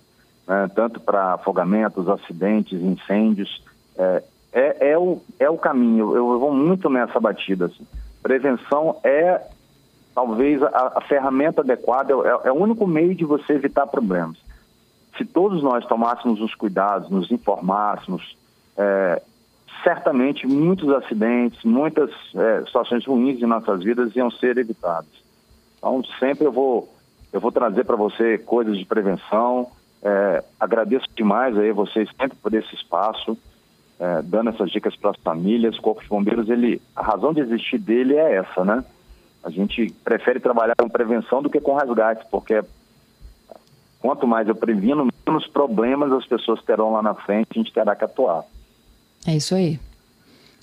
né, 0.47 0.69
tanto 0.75 0.99
para 0.99 1.33
afogamentos, 1.33 2.07
acidentes, 2.07 2.81
incêndios. 2.81 3.63
É, 3.97 4.23
é, 4.51 4.91
é, 4.91 4.97
o, 4.97 5.21
é 5.39 5.49
o 5.49 5.57
caminho. 5.57 6.15
Eu, 6.15 6.31
eu 6.31 6.39
vou 6.39 6.53
muito 6.53 6.89
nessa 6.89 7.19
batida. 7.19 7.65
Assim. 7.65 7.85
Prevenção 8.23 8.99
é 9.03 9.41
talvez 10.17 10.63
a, 10.63 10.93
a 10.95 11.01
ferramenta 11.01 11.61
adequada, 11.61 12.11
é, 12.11 12.47
é, 12.47 12.51
o 12.51 12.55
único 12.55 12.87
meio 12.87 13.13
de 13.13 13.23
você 13.23 13.53
evitar 13.53 13.85
problemas. 13.85 14.35
Se 15.15 15.23
todos 15.23 15.61
nós 15.61 15.85
tomássemos 15.85 16.41
os 16.41 16.55
cuidados, 16.55 17.07
nos 17.11 17.29
informássemos, 17.29 18.35
é, 18.75 19.21
certamente 19.83 20.47
muitos 20.47 20.89
acidentes, 20.89 21.63
muitas 21.63 22.09
é, 22.33 22.63
situações 22.65 23.05
ruins 23.05 23.39
em 23.39 23.45
nossas 23.45 23.83
vidas 23.83 24.15
iam 24.15 24.31
ser 24.31 24.57
evitadas. 24.57 25.11
Então, 25.77 26.03
sempre 26.17 26.45
eu 26.45 26.51
vou, 26.51 26.91
eu 27.31 27.39
vou 27.39 27.51
trazer 27.51 27.83
para 27.83 27.95
você 27.95 28.39
coisas 28.39 28.75
de 28.75 28.85
prevenção. 28.85 29.69
É, 30.01 30.43
agradeço 30.59 31.05
demais 31.15 31.55
aí 31.59 31.71
vocês 31.71 32.09
sempre 32.19 32.35
por 32.41 32.51
esse 32.55 32.73
espaço, 32.73 33.37
é, 33.99 34.23
dando 34.23 34.49
essas 34.49 34.71
dicas 34.71 34.95
para 34.95 35.11
as 35.11 35.17
famílias. 35.17 35.77
O 35.77 35.81
Corpo 35.83 36.01
de 36.01 36.09
Bombeiros, 36.09 36.49
ele, 36.49 36.81
a 36.95 37.03
razão 37.03 37.31
de 37.33 37.41
existir 37.41 37.77
dele 37.77 38.15
é 38.15 38.37
essa, 38.37 38.65
né? 38.65 38.83
A 39.47 39.49
gente 39.49 39.89
prefere 40.03 40.41
trabalhar 40.41 40.75
com 40.77 40.89
prevenção 40.89 41.41
do 41.41 41.49
que 41.49 41.61
com 41.61 41.73
resgate, 41.73 42.25
porque 42.29 42.61
quanto 44.01 44.27
mais 44.27 44.45
eu 44.45 44.53
previno, 44.53 45.07
menos 45.25 45.47
problemas 45.47 46.11
as 46.11 46.25
pessoas 46.25 46.61
terão 46.63 46.91
lá 46.91 47.01
na 47.01 47.13
frente, 47.13 47.47
a 47.51 47.57
gente 47.57 47.71
terá 47.71 47.95
que 47.95 48.03
atuar. 48.03 48.43
É 49.25 49.37
isso 49.37 49.55
aí. 49.55 49.79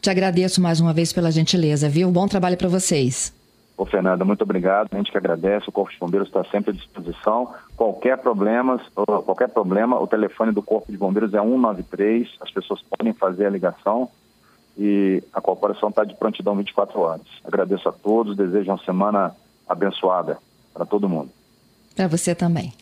Te 0.03 0.11
agradeço 0.11 0.61
mais 0.61 0.81
uma 0.81 0.93
vez 0.93 1.15
pela 1.15 1.33
gentileza, 1.33 1.89
viu? 1.89 2.11
Bom 2.11 2.29
trabalho 2.29 2.59
para 2.59 2.69
vocês. 2.69 3.33
Ô, 3.75 3.87
Fernanda, 3.87 4.23
muito 4.23 4.43
obrigado. 4.43 4.89
A 4.93 4.97
gente 4.99 5.11
que 5.11 5.17
agradece. 5.17 5.71
O 5.71 5.73
Corpo 5.73 5.91
de 5.91 5.99
Bombeiros 5.99 6.29
está 6.29 6.45
sempre 6.45 6.73
à 6.73 6.75
disposição. 6.75 7.55
Qualquer 7.75 8.19
problema, 8.19 8.79
qualquer 9.25 9.49
problema, 9.49 9.99
o 9.99 10.07
telefone 10.07 10.53
do 10.53 10.61
Corpo 10.61 10.93
de 10.93 10.99
Bombeiros 10.99 11.33
é 11.33 11.41
193. 11.41 12.29
As 12.39 12.51
pessoas 12.51 12.83
podem 12.83 13.15
fazer 13.15 13.47
a 13.47 13.51
ligação 13.51 14.11
e 14.77 15.23
a 15.33 15.41
corporação 15.41 15.89
está 15.89 16.05
de 16.05 16.15
prontidão 16.15 16.57
24 16.57 16.99
horas. 17.01 17.27
Agradeço 17.45 17.89
a 17.89 17.93
todos, 17.93 18.37
desejo 18.37 18.71
uma 18.71 18.85
semana 18.85 19.35
abençoada 19.69 20.39
para 20.73 20.85
todo 20.85 21.09
mundo. 21.09 21.31
Para 21.95 22.09
você 22.09 22.35
também. 22.35 22.73